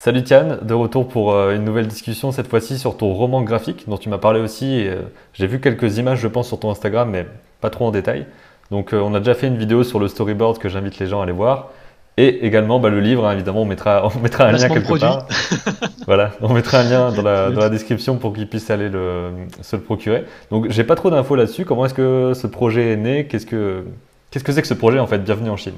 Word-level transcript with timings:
Salut 0.00 0.22
Tian, 0.22 0.58
de 0.62 0.74
retour 0.74 1.08
pour 1.08 1.32
euh, 1.32 1.56
une 1.56 1.64
nouvelle 1.64 1.88
discussion, 1.88 2.30
cette 2.30 2.46
fois-ci 2.46 2.78
sur 2.78 2.96
ton 2.96 3.12
roman 3.12 3.42
graphique 3.42 3.84
dont 3.88 3.96
tu 3.98 4.08
m'as 4.08 4.18
parlé 4.18 4.38
aussi. 4.38 4.86
euh, 4.86 5.02
J'ai 5.34 5.48
vu 5.48 5.60
quelques 5.60 5.98
images, 5.98 6.20
je 6.20 6.28
pense, 6.28 6.46
sur 6.46 6.60
ton 6.60 6.70
Instagram, 6.70 7.10
mais 7.10 7.26
pas 7.60 7.68
trop 7.68 7.86
en 7.86 7.90
détail. 7.90 8.26
Donc 8.70 8.92
euh, 8.94 9.00
on 9.00 9.12
a 9.14 9.18
déjà 9.18 9.34
fait 9.34 9.48
une 9.48 9.56
vidéo 9.58 9.82
sur 9.82 9.98
le 9.98 10.06
storyboard 10.06 10.58
que 10.58 10.68
j'invite 10.68 11.00
les 11.00 11.06
gens 11.08 11.18
à 11.18 11.24
aller 11.24 11.32
voir. 11.32 11.70
Et 12.16 12.46
également 12.46 12.78
bah, 12.78 12.90
le 12.90 13.00
livre, 13.00 13.26
hein, 13.26 13.32
évidemment, 13.32 13.62
on 13.62 13.64
mettra, 13.64 14.08
on 14.16 14.20
mettra 14.20 14.44
un 14.44 14.52
lien 14.52 14.68
Placement 14.68 14.74
quelque 14.74 14.86
produit. 14.86 15.00
part. 15.00 15.26
Voilà, 16.06 16.30
on 16.42 16.54
mettra 16.54 16.78
un 16.78 16.84
lien 16.84 17.10
dans 17.10 17.22
la, 17.22 17.50
dans 17.50 17.60
la 17.60 17.68
description 17.68 18.18
pour 18.18 18.32
qu'ils 18.32 18.48
puissent 18.48 18.70
aller 18.70 18.88
le, 18.88 19.30
se 19.62 19.74
le 19.74 19.82
procurer. 19.82 20.26
Donc 20.52 20.70
j'ai 20.70 20.84
pas 20.84 20.94
trop 20.94 21.10
d'infos 21.10 21.34
là-dessus. 21.34 21.64
Comment 21.64 21.86
est-ce 21.86 21.94
que 21.94 22.34
ce 22.36 22.46
projet 22.46 22.92
est 22.92 22.96
né? 22.96 23.26
Qu'est-ce 23.26 23.46
que 23.46 23.84
qu'est-ce 24.30 24.44
que 24.44 24.52
c'est 24.52 24.62
que 24.62 24.68
ce 24.68 24.74
projet 24.74 25.00
en 25.00 25.08
fait? 25.08 25.18
Bienvenue 25.18 25.50
en 25.50 25.56
Chine. 25.56 25.74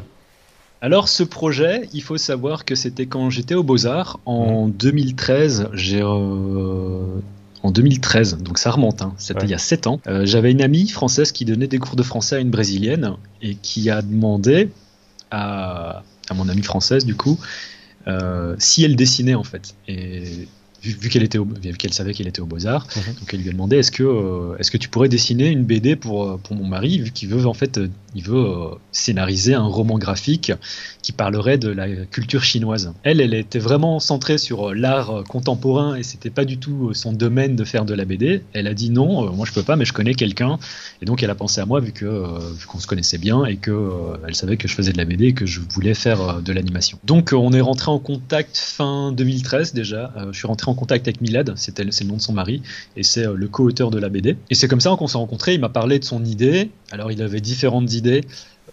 Alors 0.83 1.09
ce 1.09 1.23
projet, 1.23 1.89
il 1.93 2.03
faut 2.03 2.17
savoir 2.17 2.65
que 2.65 2.75
c'était 2.75 3.07
quand 3.07 3.29
j'étais 3.31 3.55
aux 3.55 3.63
Beaux-Arts 3.63 4.19
en 4.25 4.69
2013. 4.69 5.69
J'ai 5.75 6.01
euh, 6.03 7.05
en 7.63 7.71
2013, 7.71 8.39
donc 8.39 8.59
ça 8.59 8.71
remonte, 8.71 9.03
hein, 9.03 9.13
c'était 9.19 9.41
Ouais. 9.41 9.47
il 9.47 9.51
y 9.51 9.55
a 9.55 9.59
7 9.59 9.87
ans. 9.87 10.01
Euh, 10.07 10.25
J'avais 10.25 10.51
une 10.53 10.63
amie 10.63 10.89
française 10.89 11.33
qui 11.33 11.45
donnait 11.45 11.67
des 11.67 11.79
cours 11.79 11.97
de 11.97 12.03
français 12.03 12.37
à 12.37 12.39
une 12.39 12.51
brésilienne 12.51 13.13
et 13.43 13.57
qui 13.57 13.91
a 13.91 14.01
demandé 14.01 14.71
à, 15.31 16.03
à 16.31 16.35
mon 16.35 16.49
amie 16.49 16.63
française 16.63 17.05
du 17.05 17.15
coup 17.15 17.39
euh, 18.09 18.57
si 18.59 18.83
elle 18.83 18.97
dessinait 18.97 19.35
en 19.35 19.45
fait. 19.45 19.75
Et 19.87 20.49
vu, 20.83 20.93
vu 21.01 21.09
qu'elle 21.09 21.23
était 21.23 21.39
au- 21.39 21.45
vu 21.45 21.73
qu'elle 21.77 21.93
savait 21.93 22.15
qu'elle 22.15 22.29
était 22.29 22.41
aux 22.41 22.47
Beaux-Arts, 22.47 22.87
Mhm. 22.97 23.15
donc 23.21 23.35
elle 23.35 23.41
lui 23.41 23.49
a 23.49 23.53
demandé 23.53 23.77
est-ce 23.77 23.91
que 23.91 24.03
euh, 24.03 24.57
est-ce 24.59 24.71
que 24.71 24.79
tu 24.79 24.89
pourrais 24.89 25.09
dessiner 25.09 25.49
une 25.49 25.65
BD 25.65 25.97
pour 25.97 26.25
euh, 26.25 26.37
pour 26.43 26.57
mon 26.57 26.67
mari 26.67 26.99
vu 27.01 27.11
qu'il 27.11 27.29
veut 27.29 27.47
en 27.47 27.55
fait 27.55 27.79
euh, 27.79 27.89
il 28.15 28.23
veut 28.23 28.47
scénariser 28.93 29.55
un 29.55 29.63
roman 29.67 29.99
graphique 29.99 30.53
parlerait 31.13 31.59
de 31.59 31.69
la 31.69 31.89
culture 32.07 32.43
chinoise. 32.43 32.93
Elle 33.03 33.21
elle 33.21 33.35
était 33.35 33.59
vraiment 33.59 34.01
centrée 34.01 34.39
sur 34.39 34.71
euh, 34.71 34.75
l'art 34.75 35.11
euh, 35.11 35.23
contemporain 35.23 35.95
et 35.97 36.03
c'était 36.03 36.31
pas 36.31 36.45
du 36.45 36.59
tout 36.59 36.89
euh, 36.89 36.95
son 36.95 37.13
domaine 37.13 37.57
de 37.57 37.65
faire 37.65 37.85
de 37.85 37.95
la 37.95 38.05
BD. 38.05 38.43
Elle 38.53 38.67
a 38.67 38.75
dit 38.75 38.91
non, 38.91 39.33
moi 39.33 39.47
je 39.47 39.53
peux 39.53 39.63
pas 39.63 39.77
mais 39.77 39.85
je 39.85 39.93
connais 39.93 40.15
quelqu'un 40.15 40.59
et 41.03 41.05
donc 41.05 41.23
elle 41.23 41.31
a 41.31 41.35
pensé 41.35 41.61
à 41.61 41.67
moi 41.67 41.81
vu 41.81 41.93
vu 41.93 42.67
qu'on 42.67 42.79
se 42.79 42.87
connaissait 42.87 43.19
bien 43.19 43.45
et 43.45 43.57
que 43.57 43.91
elle 44.27 44.35
savait 44.35 44.57
que 44.57 44.69
je 44.69 44.75
faisais 44.75 44.93
de 44.93 44.99
la 44.99 45.05
BD 45.05 45.27
et 45.27 45.33
que 45.33 45.45
je 45.45 45.61
voulais 45.71 45.95
faire 45.95 46.41
de 46.41 46.53
l'animation. 46.53 46.99
Donc 47.05 47.31
on 47.33 47.53
est 47.53 47.61
rentré 47.61 47.91
en 47.91 47.99
contact 47.99 48.57
fin 48.57 49.13
2013 49.13 49.75
déjà. 49.75 50.13
Je 50.31 50.39
suis 50.39 50.47
rentré 50.47 50.71
en 50.71 50.75
contact 50.75 51.09
avec 51.09 51.21
Milad, 51.21 51.53
c'est 51.57 51.79
le 51.79 52.07
nom 52.07 52.17
de 52.17 52.21
son 52.21 52.33
mari 52.33 52.63
et 52.97 53.03
c'est 53.03 53.25
le 53.25 53.49
co-auteur 53.49 53.91
de 53.91 53.99
la 53.99 54.09
BD. 54.09 54.37
Et 54.51 54.55
c'est 54.55 54.69
comme 54.69 54.81
ça 54.81 54.95
qu'on 54.97 55.09
s'est 55.09 55.19
rencontrés. 55.19 55.55
Il 55.55 55.61
m'a 55.61 55.69
parlé 55.69 55.99
de 55.99 56.05
son 56.05 56.25
idée. 56.25 56.71
Alors 56.93 57.11
il 57.11 57.23
avait 57.23 57.41
différentes 57.41 57.93
idées 57.93 58.23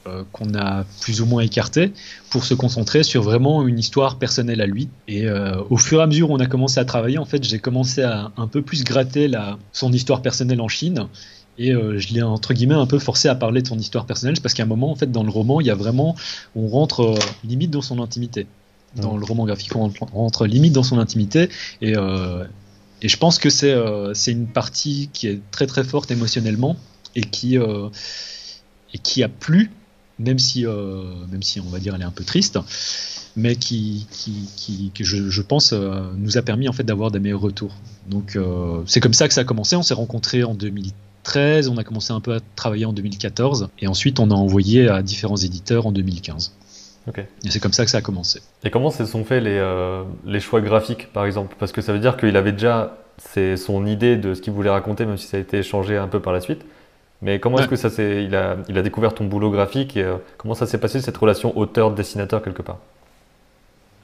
euh, 0.07 0.23
qu'on 0.31 0.55
a 0.55 0.85
plus 1.01 1.21
ou 1.21 1.25
moins 1.25 1.41
écartées 1.41 1.91
pour 2.29 2.45
se 2.45 2.53
concentrer 2.53 3.03
sur 3.03 3.21
vraiment 3.21 3.67
une 3.67 3.77
histoire 3.77 4.17
personnelle 4.17 4.61
à 4.61 4.65
lui. 4.65 4.89
Et 5.07 5.25
euh, 5.25 5.61
au 5.69 5.77
fur 5.77 5.99
et 5.99 6.03
à 6.03 6.07
mesure 6.07 6.31
où 6.31 6.33
on 6.33 6.39
a 6.39 6.45
commencé 6.45 6.79
à 6.79 6.85
travailler, 6.85 7.17
en 7.17 7.25
fait, 7.25 7.43
j'ai 7.43 7.59
commencé 7.59 8.01
à 8.01 8.31
un 8.37 8.47
peu 8.47 8.61
plus 8.61 8.83
gratter 8.83 9.27
la, 9.27 9.57
son 9.71 9.91
histoire 9.91 10.21
personnelle 10.21 10.61
en 10.61 10.67
Chine. 10.67 11.07
Et 11.59 11.73
euh, 11.73 11.97
je 11.97 12.13
l'ai 12.13 12.21
entre 12.21 12.53
guillemets 12.53 12.75
un 12.75 12.85
peu 12.85 12.99
forcé 12.99 13.27
à 13.27 13.35
parler 13.35 13.61
de 13.61 13.67
son 13.67 13.79
histoire 13.79 14.05
personnelle 14.05 14.39
parce 14.41 14.53
qu'à 14.53 14.63
un 14.63 14.67
moment, 14.67 14.91
en 14.91 14.95
fait, 14.95 15.11
dans 15.11 15.23
le 15.23 15.31
roman, 15.31 15.59
il 15.59 15.67
y 15.67 15.71
a 15.71 15.75
vraiment, 15.75 16.15
on 16.55 16.67
rentre 16.67 17.15
limite 17.43 17.71
dans 17.71 17.81
son 17.81 18.01
intimité. 18.01 18.47
Dans 18.95 19.17
le 19.17 19.25
roman 19.25 19.45
graphique, 19.45 19.75
on 19.75 19.91
rentre, 20.13 20.47
limite 20.47 20.73
dans 20.73 20.81
son 20.81 20.97
intimité. 20.97 21.49
Et, 21.81 21.95
et 23.01 23.09
je 23.09 23.17
pense 23.17 23.37
que 23.37 23.49
c'est 23.49 23.71
euh, 23.71 24.13
une 24.13 24.47
partie 24.47 25.09
qui 25.13 25.27
est 25.27 25.39
très 25.51 25.67
très 25.67 25.83
forte 25.83 26.09
émotionnellement 26.11 26.75
et 27.15 27.21
qui, 27.21 27.57
euh, 27.57 27.89
et 28.93 28.97
qui 28.97 29.23
a 29.23 29.29
plu, 29.29 29.71
même 30.19 30.39
si, 30.39 30.65
euh, 30.65 31.03
même 31.31 31.43
si 31.43 31.59
on 31.59 31.69
va 31.69 31.79
dire 31.79 31.95
elle 31.95 32.01
est 32.01 32.05
un 32.05 32.11
peu 32.11 32.23
triste, 32.23 32.59
mais 33.35 33.55
qui, 33.55 34.07
qui, 34.11 34.49
qui- 34.55 34.91
que 34.95 35.03
je, 35.03 35.29
je 35.29 35.41
pense 35.41 35.73
euh, 35.73 36.01
nous 36.17 36.37
a 36.37 36.41
permis 36.41 36.67
en 36.67 36.73
fait 36.73 36.83
d'avoir 36.83 37.11
des 37.11 37.19
meilleurs 37.19 37.41
retours. 37.41 37.75
Donc 38.09 38.35
euh, 38.35 38.81
c'est 38.85 38.99
comme 38.99 39.13
ça 39.13 39.27
que 39.27 39.33
ça 39.33 39.41
a 39.41 39.43
commencé. 39.43 39.75
On 39.75 39.83
s'est 39.83 39.93
rencontrés 39.93 40.43
en 40.43 40.55
2013, 40.55 41.67
on 41.69 41.77
a 41.77 41.83
commencé 41.83 42.13
un 42.13 42.19
peu 42.21 42.33
à 42.35 42.39
travailler 42.55 42.85
en 42.85 42.93
2014 42.93 43.69
et 43.79 43.87
ensuite 43.87 44.19
on 44.19 44.31
a 44.31 44.33
envoyé 44.35 44.87
à 44.89 45.01
différents 45.03 45.37
éditeurs 45.37 45.85
en 45.87 45.91
2015. 45.91 46.53
Ok. 47.07 47.19
Et 47.19 47.49
c'est 47.49 47.59
comme 47.59 47.73
ça 47.73 47.85
que 47.85 47.91
ça 47.91 47.99
a 47.99 48.01
commencé. 48.01 48.41
Et 48.63 48.69
comment 48.69 48.91
se 48.91 49.05
sont 49.05 49.23
faits 49.23 49.41
les, 49.43 49.51
euh, 49.51 50.03
les 50.25 50.41
choix 50.41 50.59
graphiques, 50.59 51.11
par 51.13 51.25
exemple? 51.25 51.55
Parce 51.57 51.71
que 51.71 51.81
ça 51.81 51.93
veut 51.93 51.99
dire 51.99 52.17
qu'il 52.17 52.35
avait 52.35 52.51
déjà 52.51 52.97
son 53.55 53.85
idée 53.85 54.17
de 54.17 54.33
ce 54.33 54.41
qu'il 54.41 54.51
voulait 54.53 54.69
raconter, 54.69 55.05
même 55.05 55.17
si 55.17 55.25
ça 55.27 55.37
a 55.37 55.39
été 55.39 55.63
changé 55.63 55.95
un 55.97 56.07
peu 56.07 56.19
par 56.21 56.33
la 56.33 56.41
suite. 56.41 56.61
Mais 57.21 57.39
comment 57.39 57.57
est-ce 57.57 57.67
que 57.67 57.75
ça 57.75 57.89
s'est, 57.89 58.23
il 58.23 58.35
a, 58.35 58.57
il 58.69 58.77
a 58.77 58.81
découvert 58.81 59.13
ton 59.13 59.25
boulot 59.25 59.49
graphique 59.49 59.97
et 59.97 60.03
euh, 60.03 60.17
comment 60.37 60.53
ça 60.53 60.67
s'est 60.67 60.77
passé 60.77 61.01
cette 61.01 61.17
relation 61.17 61.57
auteur-dessinateur 61.57 62.43
quelque 62.43 62.61
part? 62.61 62.77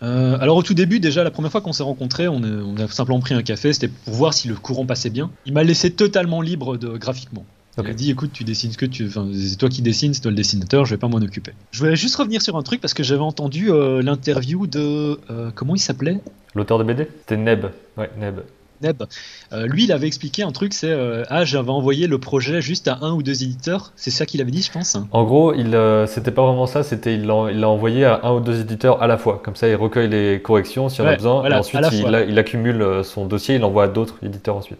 Euh, 0.01 0.37
alors 0.39 0.57
au 0.57 0.63
tout 0.63 0.73
début, 0.73 0.99
déjà 0.99 1.23
la 1.23 1.31
première 1.31 1.51
fois 1.51 1.61
qu'on 1.61 1.73
s'est 1.73 1.83
rencontrés, 1.83 2.27
on, 2.27 2.41
a 2.43 2.87
simplement 2.87 3.19
pris 3.19 3.35
un 3.35 3.43
café, 3.43 3.71
c'était 3.71 3.87
pour 3.87 4.15
voir 4.15 4.33
si 4.33 4.47
le 4.47 4.55
courant 4.55 4.85
passait 4.85 5.11
bien. 5.11 5.29
Il 5.45 5.53
m'a 5.53 5.63
laissé 5.63 5.91
totalement 5.91 6.41
libre 6.41 6.75
de 6.77 6.97
graphiquement. 6.97 7.45
Il 7.77 7.87
a 7.87 7.93
dit 7.93 8.11
écoute, 8.11 8.31
tu 8.33 8.43
dessines 8.43 8.71
ce 8.71 8.77
que 8.77 8.85
tu 8.85 9.09
c'est 9.09 9.55
toi 9.57 9.69
qui 9.69 9.81
dessines, 9.81 10.13
c'est 10.13 10.21
toi 10.21 10.29
le 10.29 10.37
dessinateur, 10.37 10.85
je 10.85 10.93
vais 10.93 10.99
pas 10.99 11.07
m'en 11.07 11.17
occuper. 11.17 11.53
Je 11.71 11.79
voulais 11.79 11.95
juste 11.95 12.15
revenir 12.15 12.41
sur 12.41 12.55
un 12.55 12.61
truc 12.61 12.81
parce 12.81 12.93
que 12.93 13.01
j'avais 13.01 13.21
entendu 13.21 13.71
euh, 13.71 14.01
l'interview 14.03 14.67
de 14.67 15.19
comment 15.55 15.75
il 15.75 15.79
s'appelait? 15.79 16.19
L'auteur 16.53 16.77
de 16.77 16.83
BD 16.83 17.07
C'était 17.21 17.37
Neb. 17.37 17.65
Ouais, 17.97 18.11
Neb. 18.19 18.41
Neb. 18.83 19.03
Euh, 19.51 19.65
lui, 19.65 19.85
il 19.85 19.91
avait 19.91 20.07
expliqué 20.07 20.43
un 20.43 20.51
truc, 20.51 20.73
c'est 20.73 20.91
euh, 20.91 21.23
ah 21.29 21.45
j'avais 21.45 21.71
envoyé 21.71 22.07
le 22.07 22.17
projet 22.17 22.61
juste 22.61 22.87
à 22.87 22.99
un 23.01 23.13
ou 23.13 23.23
deux 23.23 23.43
éditeurs, 23.43 23.93
c'est 23.95 24.11
ça 24.11 24.25
qu'il 24.25 24.41
avait 24.41 24.51
dit, 24.51 24.61
je 24.61 24.71
pense. 24.71 24.97
En 25.11 25.23
gros, 25.23 25.53
il, 25.53 25.75
euh, 25.75 26.05
c'était 26.07 26.31
pas 26.31 26.45
vraiment 26.45 26.67
ça, 26.67 26.83
c'était 26.83 27.15
il 27.15 27.25
l'a, 27.25 27.69
envoyé 27.69 28.05
à 28.05 28.21
un 28.23 28.33
ou 28.33 28.39
deux 28.39 28.61
éditeurs 28.61 29.01
à 29.01 29.07
la 29.07 29.17
fois. 29.17 29.41
Comme 29.43 29.55
ça, 29.55 29.67
il 29.67 29.75
recueille 29.75 30.09
les 30.09 30.41
corrections 30.41 30.89
s'il 30.89 31.03
y 31.03 31.07
en 31.07 31.11
a 31.11 31.15
besoin, 31.15 31.39
voilà, 31.39 31.57
et 31.57 31.59
ensuite 31.59 31.81
il, 31.91 32.37
accumule 32.37 33.03
son 33.03 33.25
dossier, 33.25 33.55
il 33.55 33.61
l'envoie 33.61 33.85
à 33.85 33.87
d'autres 33.87 34.15
éditeurs 34.21 34.57
ensuite. 34.57 34.79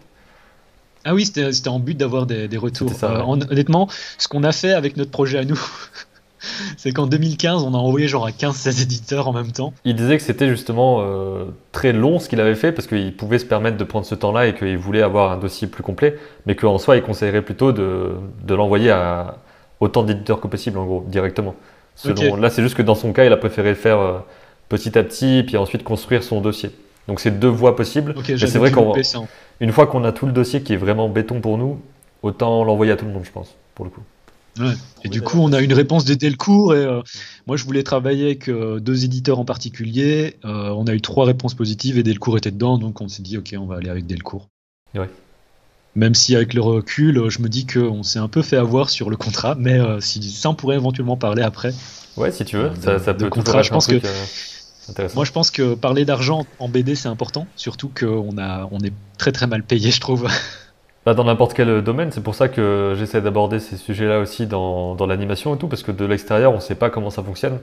Ah 1.06 1.14
oui, 1.14 1.26
c'était 1.26 1.68
en 1.68 1.78
but 1.78 1.96
d'avoir 1.96 2.24
des, 2.24 2.48
des 2.48 2.56
retours. 2.56 2.90
Ça, 2.90 3.26
ouais. 3.26 3.44
honnêtement, 3.50 3.88
ce 4.16 4.26
qu'on 4.26 4.42
a 4.42 4.52
fait 4.52 4.72
avec 4.72 4.96
notre 4.96 5.10
projet 5.10 5.38
à 5.38 5.44
nous, 5.44 5.60
c'est 6.76 6.92
qu'en 6.92 7.06
2015, 7.06 7.62
on 7.62 7.74
a 7.74 7.78
envoyé 7.78 8.08
genre 8.08 8.26
à 8.26 8.30
15-16 8.30 8.82
éditeurs 8.82 9.28
en 9.28 9.32
même 9.32 9.52
temps. 9.52 9.72
Il 9.84 9.94
disait 9.94 10.16
que 10.16 10.22
c'était 10.22 10.48
justement 10.48 11.00
euh, 11.00 11.46
très 11.72 11.92
long 11.92 12.18
ce 12.18 12.28
qu'il 12.28 12.40
avait 12.40 12.54
fait 12.54 12.72
parce 12.72 12.86
qu'il 12.86 13.14
pouvait 13.16 13.38
se 13.38 13.46
permettre 13.46 13.76
de 13.76 13.84
prendre 13.84 14.06
ce 14.06 14.14
temps-là 14.14 14.46
et 14.46 14.54
qu'il 14.54 14.78
voulait 14.78 15.02
avoir 15.02 15.32
un 15.32 15.36
dossier 15.36 15.66
plus 15.66 15.82
complet, 15.82 16.18
mais 16.46 16.54
qu'en 16.54 16.78
soi, 16.78 16.96
il 16.96 17.02
conseillerait 17.02 17.42
plutôt 17.42 17.72
de, 17.72 18.12
de 18.44 18.54
l'envoyer 18.54 18.90
à 18.90 19.38
autant 19.80 20.02
d'éditeurs 20.02 20.40
que 20.40 20.48
possible, 20.48 20.78
en 20.78 20.84
gros, 20.84 21.04
directement. 21.06 21.54
Selon. 21.94 22.36
Là, 22.36 22.50
c'est 22.50 22.62
juste 22.62 22.74
que 22.74 22.82
dans 22.82 22.94
son 22.94 23.12
cas, 23.12 23.24
il 23.24 23.32
a 23.32 23.36
préféré 23.36 23.70
le 23.70 23.74
faire 23.76 23.98
euh, 23.98 24.18
petit 24.68 24.98
à 24.98 25.02
petit, 25.02 25.44
puis 25.46 25.56
ensuite 25.56 25.84
construire 25.84 26.22
son 26.22 26.40
dossier. 26.40 26.70
Donc, 27.06 27.20
c'est 27.20 27.38
deux 27.38 27.48
voies 27.48 27.76
possibles. 27.76 28.14
Mais 28.28 28.36
c'est 28.38 28.58
vrai 28.58 28.72
qu'une 28.72 29.72
fois 29.72 29.86
qu'on 29.86 30.04
a 30.04 30.12
tout 30.12 30.26
le 30.26 30.32
dossier 30.32 30.62
qui 30.62 30.72
est 30.72 30.78
vraiment 30.78 31.08
béton 31.08 31.40
pour 31.40 31.58
nous, 31.58 31.80
autant 32.22 32.64
l'envoyer 32.64 32.92
à 32.92 32.96
tout 32.96 33.04
le 33.04 33.12
monde, 33.12 33.24
je 33.24 33.30
pense, 33.30 33.54
pour 33.74 33.84
le 33.84 33.90
coup. 33.90 34.02
Ouais. 34.58 34.74
Et 35.04 35.08
du 35.08 35.20
coup, 35.20 35.38
on 35.40 35.52
a 35.52 35.60
une 35.60 35.72
réponse 35.72 36.04
de 36.04 36.14
Delcourt. 36.14 36.74
Et 36.74 36.78
euh, 36.84 37.02
moi, 37.46 37.56
je 37.56 37.64
voulais 37.64 37.82
travailler 37.82 38.26
avec 38.26 38.48
euh, 38.48 38.78
deux 38.80 39.04
éditeurs 39.04 39.38
en 39.38 39.44
particulier. 39.44 40.36
Euh, 40.44 40.70
on 40.70 40.86
a 40.86 40.94
eu 40.94 41.00
trois 41.00 41.26
réponses 41.26 41.54
positives 41.54 41.98
et 41.98 42.02
Delcourt 42.02 42.36
était 42.38 42.50
dedans, 42.52 42.78
donc 42.78 43.00
on 43.00 43.08
s'est 43.08 43.22
dit 43.22 43.36
ok, 43.36 43.54
on 43.58 43.66
va 43.66 43.76
aller 43.76 43.90
avec 43.90 44.06
Delcourt. 44.06 44.48
Ouais. 44.94 45.10
Même 45.96 46.14
si 46.14 46.34
avec 46.34 46.54
le 46.54 46.60
recul, 46.60 47.28
je 47.28 47.40
me 47.40 47.48
dis 47.48 47.66
qu'on 47.66 48.02
s'est 48.02 48.18
un 48.18 48.28
peu 48.28 48.42
fait 48.42 48.56
avoir 48.56 48.90
sur 48.90 49.10
le 49.10 49.16
contrat, 49.16 49.54
mais 49.58 49.78
euh, 49.78 50.00
si 50.00 50.22
ça, 50.30 50.50
on 50.50 50.54
pourrait 50.54 50.76
éventuellement 50.76 51.16
parler 51.16 51.42
après. 51.42 51.72
Ouais, 52.16 52.30
si 52.32 52.44
tu 52.44 52.56
veux, 52.56 52.64
Euh, 52.66 52.74
ça, 52.80 52.94
de- 52.94 52.98
ça 52.98 53.14
peut 53.14 53.18
toujours 53.18 53.30
contrat, 53.30 53.58
être 53.60 53.64
je 53.66 53.70
un 53.70 53.74
pense 53.74 53.86
truc, 53.86 54.02
que- 54.02 54.06
euh, 54.08 54.24
intéressant. 54.88 55.14
Moi, 55.16 55.24
je 55.24 55.32
pense 55.32 55.50
que 55.52 55.74
parler 55.74 56.04
d'argent 56.04 56.46
en 56.58 56.68
BD, 56.68 56.94
c'est 56.96 57.08
important, 57.08 57.46
surtout 57.56 57.90
qu'on 57.96 58.38
a, 58.38 58.68
on 58.72 58.80
est 58.80 58.92
très 59.18 59.30
très 59.32 59.46
mal 59.46 59.62
payé, 59.62 59.90
je 59.92 60.00
trouve. 60.00 60.28
Bah, 61.06 61.12
dans 61.14 61.24
n'importe 61.24 61.52
quel 61.54 61.82
domaine, 61.82 62.10
c'est 62.12 62.22
pour 62.22 62.34
ça 62.34 62.48
que 62.48 62.94
j'essaie 62.98 63.20
d'aborder 63.20 63.60
ces 63.60 63.76
sujets-là 63.76 64.20
aussi 64.20 64.46
dans, 64.46 64.94
dans 64.94 65.06
l'animation 65.06 65.54
et 65.54 65.58
tout, 65.58 65.68
parce 65.68 65.82
que 65.82 65.92
de 65.92 66.04
l'extérieur, 66.06 66.52
on 66.52 66.56
ne 66.56 66.60
sait 66.60 66.74
pas 66.74 66.88
comment 66.90 67.10
ça 67.10 67.22
fonctionne. 67.22 67.58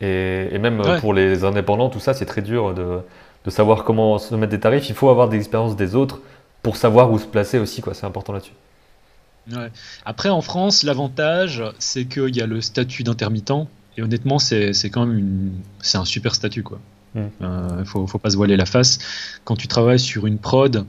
Et, 0.00 0.48
et 0.50 0.58
même 0.58 0.80
euh, 0.80 0.94
Ouais. 0.94 1.00
pour 1.00 1.14
les 1.14 1.44
indépendants, 1.44 1.88
tout 1.88 2.00
ça, 2.00 2.12
c'est 2.12 2.26
très 2.26 2.42
dur 2.42 2.74
de, 2.74 2.98
de 3.44 3.50
savoir 3.50 3.84
comment 3.84 4.18
se 4.18 4.34
mettre 4.34 4.50
des 4.50 4.60
tarifs. 4.60 4.88
Il 4.88 4.94
faut 4.94 5.08
avoir 5.08 5.28
des 5.28 5.38
expériences 5.38 5.76
des 5.76 5.94
autres 5.94 6.20
pour 6.62 6.76
savoir 6.76 7.10
où 7.10 7.18
se 7.18 7.24
placer 7.26 7.58
aussi, 7.58 7.80
quoi. 7.80 7.94
C'est 7.94 8.06
important 8.06 8.32
là-dessus. 8.34 8.52
Ouais. 9.52 9.70
Après, 10.04 10.28
en 10.28 10.40
France, 10.42 10.82
l'avantage, 10.82 11.62
c'est 11.78 12.04
qu'il 12.04 12.36
y 12.36 12.42
a 12.42 12.46
le 12.46 12.60
statut 12.60 13.02
d'intermittent. 13.04 13.52
Et 13.96 14.02
honnêtement, 14.02 14.38
c'est 14.38 14.72
quand 14.90 15.06
même 15.06 15.18
une, 15.18 15.52
c'est 15.80 15.98
un 15.98 16.04
super 16.04 16.34
statut, 16.34 16.62
quoi. 16.62 16.78
Mm. 17.14 17.20
Euh, 17.42 17.84
faut, 17.84 18.06
faut 18.06 18.18
pas 18.18 18.30
se 18.30 18.36
voiler 18.36 18.56
la 18.56 18.66
face. 18.66 18.98
Quand 19.44 19.56
tu 19.56 19.68
travailles 19.68 19.98
sur 19.98 20.26
une 20.26 20.38
prod 20.38 20.84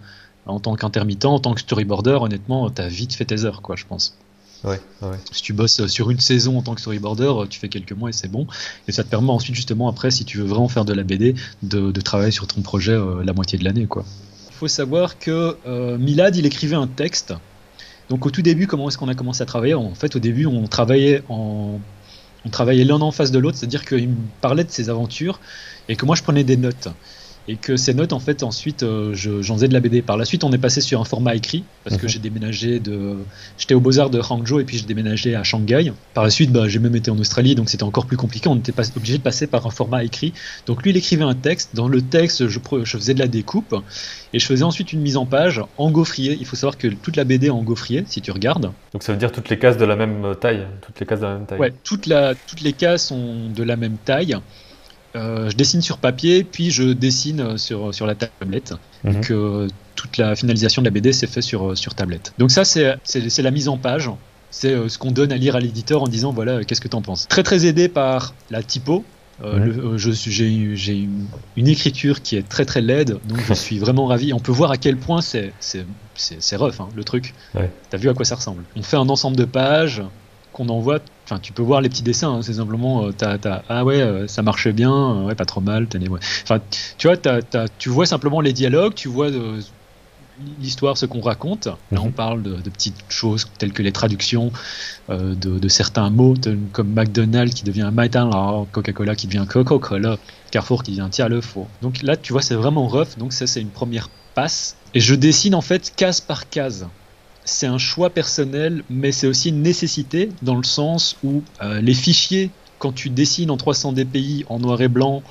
en 0.45 0.60
tant 0.60 0.75
qu'intermittent, 0.75 1.25
en 1.25 1.40
tant 1.40 1.54
que 1.54 1.62
storyboarder, 1.62 2.18
honnêtement, 2.22 2.69
t'as 2.69 2.88
vite 2.88 3.13
fait 3.13 3.25
tes 3.25 3.45
heures, 3.45 3.62
quoi, 3.62 3.75
je 3.75 3.86
pense. 3.86 4.18
Ouais, 4.63 4.80
ouais. 5.01 5.18
Si 5.31 5.42
tu 5.42 5.51
bosses 5.51 5.88
sur 5.88 6.10
une 6.10 6.19
saison 6.19 6.57
en 6.57 6.62
tant 6.62 6.74
que 6.74 6.81
storyboarder, 6.81 7.34
tu 7.50 7.60
fais 7.60 7.68
quelques 7.68 7.92
mois 7.92 8.10
et 8.10 8.13
c'est 8.13 8.30
bon. 8.30 8.48
Et 8.88 8.92
ça 8.94 9.04
te 9.04 9.10
permet 9.10 9.30
ensuite, 9.30 9.56
justement, 9.56 9.90
après, 9.90 10.10
si 10.10 10.24
tu 10.24 10.38
veux 10.38 10.45
vraiment 10.45 10.69
faire 10.69 10.86
de 10.86 10.94
la 10.94 11.04
BD, 11.04 11.36
de, 11.63 11.92
de 11.92 12.01
travailler 12.01 12.31
sur 12.31 12.48
ton 12.48 12.62
projet 12.62 12.94
euh, 12.94 13.24
la 13.24 13.34
moitié 13.34 13.57
de 13.60 13.66
l'année, 13.66 13.88
quoi. 13.88 14.06
Il 14.50 14.56
faut 14.56 14.68
savoir 14.69 15.19
que 15.19 15.57
euh, 15.66 15.98
Milad, 15.98 16.36
il 16.36 16.46
écrivait 16.46 16.75
un 16.78 16.88
texte. 16.88 17.34
Donc 18.10 18.25
au 18.25 18.31
tout 18.31 18.42
début, 18.42 18.68
comment 18.68 18.88
est-ce 18.88 18.98
qu'on 18.98 19.10
a 19.10 19.16
commencé 19.16 19.42
à 19.42 19.46
travailler? 19.46 19.74
En 19.74 19.96
fait, 19.96 20.16
au 20.16 20.19
début, 20.19 20.46
on 20.46 20.68
travaillait 20.68 21.24
en, 21.30 21.80
on 22.46 22.50
travaillait 22.50 22.84
l'un 22.84 23.01
en 23.01 23.12
face 23.12 23.31
de 23.31 23.39
l'autre, 23.39 23.57
c'est-à-dire 23.57 23.86
qu'il 23.86 24.10
me 24.10 24.16
parlait 24.42 24.63
de 24.63 24.72
ses 24.72 24.89
aventures 24.89 25.39
et 25.89 25.96
que 25.96 26.06
moi 26.06 26.16
je 26.16 26.24
prenais 26.24 26.44
des 26.44 26.57
notes. 26.57 26.89
Et 27.48 27.57
que 27.57 27.75
ces 27.75 27.94
notes 27.94 28.13
en 28.13 28.19
fait 28.19 28.44
ensuite 28.44 28.84
euh, 28.84 29.13
j'en 29.13 29.56
faisais 29.56 29.68
de 29.68 29.74
la 29.74 29.80
BD. 29.80 30.01
Par 30.01 30.18
la 30.18 30.25
suite 30.25 30.44
on 30.44 30.51
est 30.51 30.57
passé 30.57 30.81
sur 30.81 31.01
un 31.01 31.04
format 31.04 31.36
écrit 31.36 31.63
parce 31.84 31.98
que 31.98 32.04
mhm. 32.04 32.10
j'ai 32.10 32.19
déménagé 32.19 32.80
de 32.80 33.18
j'étais 33.57 33.74
au 33.74 33.80
Beaux-Arts 33.80 34.10
de 34.10 34.19
Hangzhou 34.19 34.60
et 34.60 34.63
puis 34.63 34.78
j'ai 34.78 34.86
déménagé 34.86 35.36
à 35.36 35.44
Shanghai. 35.44 35.92
Par 36.13 36.24
la 36.24 36.30
suite 36.30 36.51
bah, 36.51 36.68
j'ai 36.68 36.80
même 36.80 36.95
été 36.95 37.12
en 37.12 37.18
Australie 37.19 37.56
donc 37.56 37.69
c'était 37.69 37.84
encore 37.84 38.06
plus 38.06 38.18
compliqué, 38.18 38.48
on 38.48 38.56
était 38.56 38.72
pas 38.72 38.84
obligé 38.95 39.18
de 39.18 39.24
passer 39.24 39.48
par 39.48 39.68
un 39.68 39.72
format 39.72 40.04
écrit. 40.04 40.34
Donc 40.66 40.84
lui 40.84 40.92
il 40.92 40.98
écrivait 40.98 41.24
un 41.24 41.36
texte, 41.36 41.72
dans 41.74 41.88
le 41.88 42.01
texte 42.01 42.48
je, 42.48 42.60
je 42.84 42.98
faisais 42.98 43.13
de 43.13 43.19
la 43.19 43.28
découpe 43.28 43.75
et 44.34 44.39
je 44.39 44.46
faisais 44.46 44.63
ensuite 44.63 44.94
une 44.94 45.01
mise 45.01 45.18
en 45.18 45.25
page 45.25 45.62
en 45.78 45.92
gaufrier. 45.92 46.38
Il 46.39 46.46
faut 46.46 46.56
savoir 46.56 46.78
que 46.78 46.88
toute 46.88 47.16
la 47.16 47.24
BD 47.24 47.48
est 47.48 47.51
en 47.51 47.63
gaufrier 47.63 48.04
si 48.07 48.22
tu 48.22 48.31
regardes. 48.31 48.72
Donc 48.94 49.04
ça 49.04 49.12
veut 49.12 49.19
dire 49.19 49.31
toutes 49.31 49.50
les 49.50 49.60
cases 49.60 49.78
de 49.78 49.86
la 49.86 49.96
même 49.96 50.36
taille, 50.39 50.66
toutes 50.81 51.00
les 51.00 51.06
cases 51.06 51.19
de 51.19 51.25
la 51.25 51.34
même 51.34 51.46
taille. 51.46 51.60
Ouais, 51.60 51.74
toute 51.84 52.06
la, 52.07 52.36
toutes 52.36 52.62
les 52.62 52.74
cases 52.74 53.07
sont 53.07 53.50
de 53.50 53.63
la 53.63 53.75
même 53.75 53.98
taille. 53.98 54.38
Euh, 55.15 55.50
je 55.50 55.56
dessine 55.56 55.81
sur 55.81 55.98
papier, 55.98 56.44
puis 56.44 56.71
je 56.71 56.83
dessine 56.83 57.57
sur, 57.57 57.94
sur 57.94 58.07
la 58.07 58.15
tablette. 58.15 58.74
Mhm. 59.04 59.13
Donc 59.13 59.31
euh, 59.31 59.68
toute 59.95 60.18
la 60.18 60.36
finalisation 60.36 60.81
de 60.81 60.88
la 60.88 60.92
BD 60.92 61.13
s'est 61.13 61.27
fait 61.27 61.42
sur, 61.42 61.77
sur 61.77 61.94
tablette. 61.95 62.33
Donc 62.38 62.51
ça, 62.51 62.65
c'est 62.65 63.42
la 63.42 63.51
mise 63.51 63.68
en 63.68 63.77
page. 63.77 64.10
C'est 64.50 64.71
euh, 64.71 64.88
ce 64.88 64.98
qu'on 64.98 65.12
donne 65.12 65.31
à 65.31 65.38
lire 65.38 65.56
à 65.56 65.60
l'éditeur 65.60 66.04
en 66.04 66.07
disant 66.07 66.31
voilà, 66.31 66.63
qu'est-ce 66.63 66.81
que 66.81 66.88
tu 66.88 66.95
en 66.95 67.01
penses. 67.01 67.27
Très 67.27 67.44
très 67.44 67.65
aidé 67.65 67.88
par 67.88 68.33
la 68.51 68.62
typo. 68.62 69.04
j'ai 69.95 70.94
une, 70.94 71.27
une, 71.57 71.68
écriture 71.68 72.21
qui 72.21 72.36
est 72.36 72.48
très 72.48 72.65
très 72.65 72.81
laide, 72.81 73.18
donc 73.27 73.39
je 73.48 73.54
suis 73.56 73.80
vraiment 73.80 74.06
ravi. 74.06 74.31
On 74.33 74.39
peut 74.39 74.51
voir 74.51 74.71
à 74.71 74.77
quel 74.77 74.98
point 74.98 75.21
c'est 75.21 75.54
rough 76.56 76.80
hein, 76.80 76.89
le 76.95 77.04
truc. 77.04 77.33
Ouais. 77.56 77.71
T'as 77.89 77.98
vu 77.98 78.10
à 78.10 78.13
quoi 78.13 78.25
ça 78.25 78.36
ressemble 78.36 78.63
On 78.75 78.83
fait 78.83 78.98
un 78.98 79.10
ensemble 79.10 79.38
de 79.38 79.45
pages, 79.45 80.04
qu'on 80.54 80.69
envoie, 80.69 81.00
enfin 81.25 81.40
tu 81.40 81.54
peux 81.54 81.62
voir 81.62 81.81
les 81.81 81.90
petits 81.90 82.04
dessins, 82.04 82.31
hein, 82.31 82.42
c'est 82.42 82.54
simplement 82.54 83.06
euh, 83.06 83.12
ah 83.70 83.86
ouais 83.86 84.02
euh, 84.02 84.28
ça 84.28 84.42
marchait 84.42 84.74
bien, 84.74 84.92
euh, 84.92 85.25
ouais 85.25 85.36
pas 85.36 85.46
trop 85.46 85.62
mal, 85.62 85.88
ouais. 85.94 86.20
enfin 86.44 86.60
tu 86.98 87.08
vois 87.08 87.18
tu 87.78 87.90
vois 87.90 88.06
simplement 88.06 88.42
les 88.42 88.54
dialogues, 88.54 88.94
tu 88.94 89.08
vois 89.08 89.30
l'histoire, 90.60 90.98
ce 90.98 91.06
qu'on 91.06 91.22
raconte. 91.22 91.68
Là, 91.68 91.78
on 92.02 92.06
mhm. 92.06 92.12
parle 92.12 92.42
de, 92.42 92.70
petites 92.70 92.98
choses 93.08 93.48
telles 93.60 93.72
que 93.72 93.84
les 93.84 93.92
traductions 93.92 94.52
de, 95.10 95.68
certains 95.68 96.10
mots, 96.10 96.34
comme 96.72 96.92
McDonald's 96.92 97.54
qui 97.54 97.64
devient 97.64 97.92
McDonald's, 97.94 98.68
Coca-Cola 98.72 99.16
qui 99.16 99.28
devient 99.28 99.46
Coca-Cola, 99.48 100.18
Carrefour 100.50 100.81
qui 100.81 100.92
devient 100.92 101.08
Tiens 101.12 101.28
le 101.28 101.40
faux. 101.40 101.68
Donc 101.84 102.02
là, 102.02 102.18
tu 102.18 102.34
vois, 102.34 102.42
c'est 102.42 102.56
vraiment 102.56 102.88
rough. 102.88 103.18
Donc 103.20 103.31
ça, 103.31 103.46
c'est 103.46 103.62
une 103.62 103.70
première 103.70 104.10
passe. 104.34 104.75
Et 104.96 105.00
je 105.00 105.14
dessine 105.14 105.54
en 105.54 105.62
fait 105.62 105.94
case 105.96 106.20
par 106.20 106.50
case 106.50 106.88
c'est 107.45 107.68
un 107.68 107.78
choix 107.78 108.10
personnel, 108.10 108.84
mais 108.90 109.12
c'est 109.12 109.28
aussi 109.28 109.50
une 109.50 109.62
nécessité 109.62 110.30
dans 110.42 110.56
le 110.56 110.63
sens 110.63 111.18
où 111.24 111.44
euh, 111.62 111.81
les 111.81 111.94
fichiers, 111.94 112.51
quand 112.80 112.94
tu 112.94 113.10
dessines 113.10 113.51
en 113.51 113.57
300 113.57 113.94
dpi 113.94 114.45
en 114.50 114.60
noir 114.60 114.81
et 114.81 114.88
blanc 114.88 115.24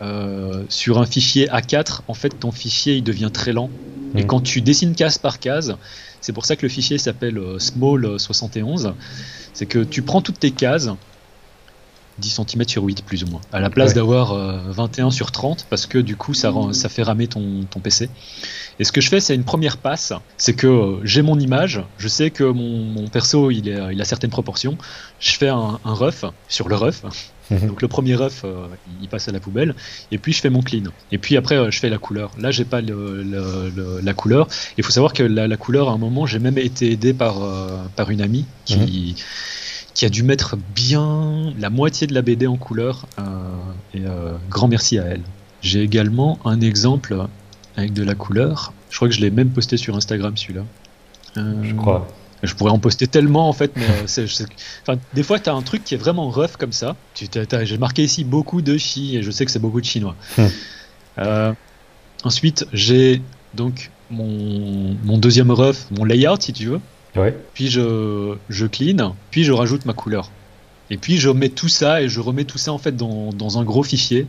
euh, 0.00 0.64
sur 0.68 0.98
un 0.98 1.06
fichier 1.06 1.48
A4, 1.48 2.00
en 2.08 2.14
fait 2.14 2.30
ton 2.30 2.50
fichier 2.50 2.96
il 2.96 3.04
devient 3.04 3.30
très 3.32 3.52
lent. 3.52 3.70
Et 4.14 4.22
mmh. 4.22 4.26
quand 4.26 4.40
tu 4.40 4.62
dessines 4.62 4.94
case 4.94 5.18
par 5.18 5.38
case, 5.38 5.76
c'est 6.20 6.32
pour 6.32 6.46
ça 6.46 6.56
que 6.56 6.62
le 6.62 6.68
fichier 6.68 6.98
s'appelle 6.98 7.38
euh, 7.38 7.58
Small 7.58 8.18
71, 8.18 8.94
c'est 9.52 9.66
que 9.66 9.80
tu 9.80 10.02
prends 10.02 10.22
toutes 10.22 10.40
tes 10.40 10.50
cases, 10.52 10.88
10 12.18 12.40
cm 12.46 12.68
sur 12.68 12.82
8 12.84 13.04
plus 13.04 13.24
ou 13.24 13.26
moins, 13.28 13.40
à 13.52 13.60
la 13.60 13.70
place 13.70 13.94
d'avoir 13.94 14.34
21 14.34 15.10
sur 15.10 15.30
30, 15.30 15.66
parce 15.70 15.86
que 15.86 15.98
du 15.98 16.16
coup 16.16 16.34
ça, 16.34 16.52
ça 16.72 16.88
fait 16.88 17.02
ramer 17.02 17.28
ton, 17.28 17.64
ton 17.70 17.80
PC. 17.80 18.10
Et 18.78 18.84
ce 18.84 18.92
que 18.92 19.00
je 19.00 19.08
fais, 19.08 19.20
c'est 19.20 19.34
une 19.34 19.44
première 19.44 19.76
passe, 19.76 20.12
c'est 20.36 20.54
que 20.54 20.66
euh, 20.66 21.00
j'ai 21.04 21.22
mon 21.22 21.38
image, 21.38 21.82
je 21.98 22.08
sais 22.08 22.30
que 22.30 22.44
mon, 22.44 23.08
perso, 23.08 23.50
il, 23.50 23.68
est, 23.68 23.78
il, 23.92 24.00
a 24.00 24.04
certaines 24.04 24.30
proportions, 24.30 24.76
je 25.18 25.32
fais 25.32 25.48
un, 25.48 25.78
un 25.84 25.92
rough 25.92 26.24
sur 26.48 26.68
le 26.68 26.76
rough, 26.76 27.02
mhm. 27.50 27.68
donc 27.68 27.82
le 27.82 27.88
premier 27.88 28.14
rough, 28.14 28.44
euh, 28.44 28.66
il 29.02 29.08
passe 29.08 29.28
à 29.28 29.32
la 29.32 29.40
poubelle, 29.40 29.74
et 30.12 30.18
puis 30.18 30.32
je 30.32 30.40
fais 30.40 30.50
mon 30.50 30.62
clean. 30.62 30.84
Et 31.12 31.18
puis 31.18 31.36
après, 31.36 31.56
euh, 31.56 31.70
je 31.70 31.78
fais 31.78 31.90
la 31.90 31.98
couleur. 31.98 32.30
Là, 32.38 32.50
j'ai 32.50 32.64
pas 32.64 32.80
la 32.80 34.14
couleur. 34.14 34.48
Il 34.78 34.84
faut 34.84 34.92
savoir 34.92 35.12
que 35.12 35.22
la, 35.22 35.56
couleur, 35.56 35.88
à 35.88 35.92
un 35.92 35.98
moment, 35.98 36.26
j'ai 36.26 36.38
même 36.38 36.58
été 36.58 36.90
aidé 36.90 37.12
par, 37.12 37.36
par 37.96 38.10
une 38.10 38.22
amie 38.22 38.46
qui, 38.64 38.78
mhm. 38.78 39.14
qui 39.94 40.06
a 40.06 40.08
dû 40.08 40.22
mettre 40.22 40.56
bien 40.74 41.52
la 41.58 41.70
moitié 41.70 42.06
de 42.06 42.14
la 42.14 42.22
BD 42.22 42.46
en 42.46 42.56
couleur. 42.56 43.06
et 43.94 44.02
grand 44.48 44.68
merci 44.68 44.98
à 44.98 45.04
elle. 45.04 45.22
J'ai 45.62 45.82
également 45.82 46.38
un 46.46 46.62
exemple 46.62 47.26
avec 47.76 47.92
de 47.92 48.02
la 48.02 48.14
couleur. 48.14 48.72
Je 48.90 48.96
crois 48.96 49.08
que 49.08 49.14
je 49.14 49.20
l'ai 49.20 49.30
même 49.30 49.50
posté 49.50 49.76
sur 49.76 49.96
Instagram 49.96 50.36
celui-là. 50.36 50.64
Euh, 51.36 51.62
je 51.62 51.74
crois. 51.74 52.08
Je 52.42 52.54
pourrais 52.54 52.70
en 52.70 52.78
poster 52.78 53.06
tellement 53.06 53.48
en 53.48 53.52
fait, 53.52 53.72
mais 53.76 53.84
euh, 53.86 54.96
des 55.12 55.22
fois 55.22 55.38
tu 55.38 55.50
as 55.50 55.52
un 55.52 55.60
truc 55.60 55.84
qui 55.84 55.94
est 55.94 55.98
vraiment 55.98 56.30
rough 56.30 56.56
comme 56.58 56.72
ça. 56.72 56.96
J'ai 57.14 57.78
marqué 57.78 58.02
ici 58.02 58.24
beaucoup 58.24 58.62
de 58.62 58.78
chi 58.78 59.16
et 59.16 59.22
je 59.22 59.30
sais 59.30 59.44
que 59.44 59.50
c'est 59.50 59.58
beaucoup 59.58 59.80
de 59.80 59.86
chinois. 59.86 60.16
Hmm. 60.38 60.46
Euh, 61.18 61.52
ensuite, 62.24 62.66
j'ai 62.72 63.20
donc 63.52 63.90
mon, 64.10 64.96
mon, 65.04 65.18
deuxième 65.18 65.50
rough, 65.50 65.76
mon 65.90 66.04
layout 66.04 66.40
si 66.40 66.54
tu 66.54 66.66
veux. 66.66 66.80
Ouais. 67.14 67.36
Puis 67.52 67.68
je, 67.68 68.36
je 68.48 68.66
clean, 68.66 69.14
puis 69.30 69.44
je 69.44 69.52
rajoute 69.52 69.84
ma 69.84 69.92
couleur. 69.92 70.30
Et 70.88 70.96
puis 70.96 71.18
je 71.18 71.28
mets 71.28 71.50
tout 71.50 71.68
ça 71.68 72.00
et 72.00 72.08
je 72.08 72.20
remets 72.20 72.44
tout 72.44 72.58
ça 72.58 72.72
en 72.72 72.78
fait 72.78 72.96
dans, 72.96 73.32
dans 73.32 73.58
un 73.58 73.64
gros 73.64 73.82
fichier 73.82 74.26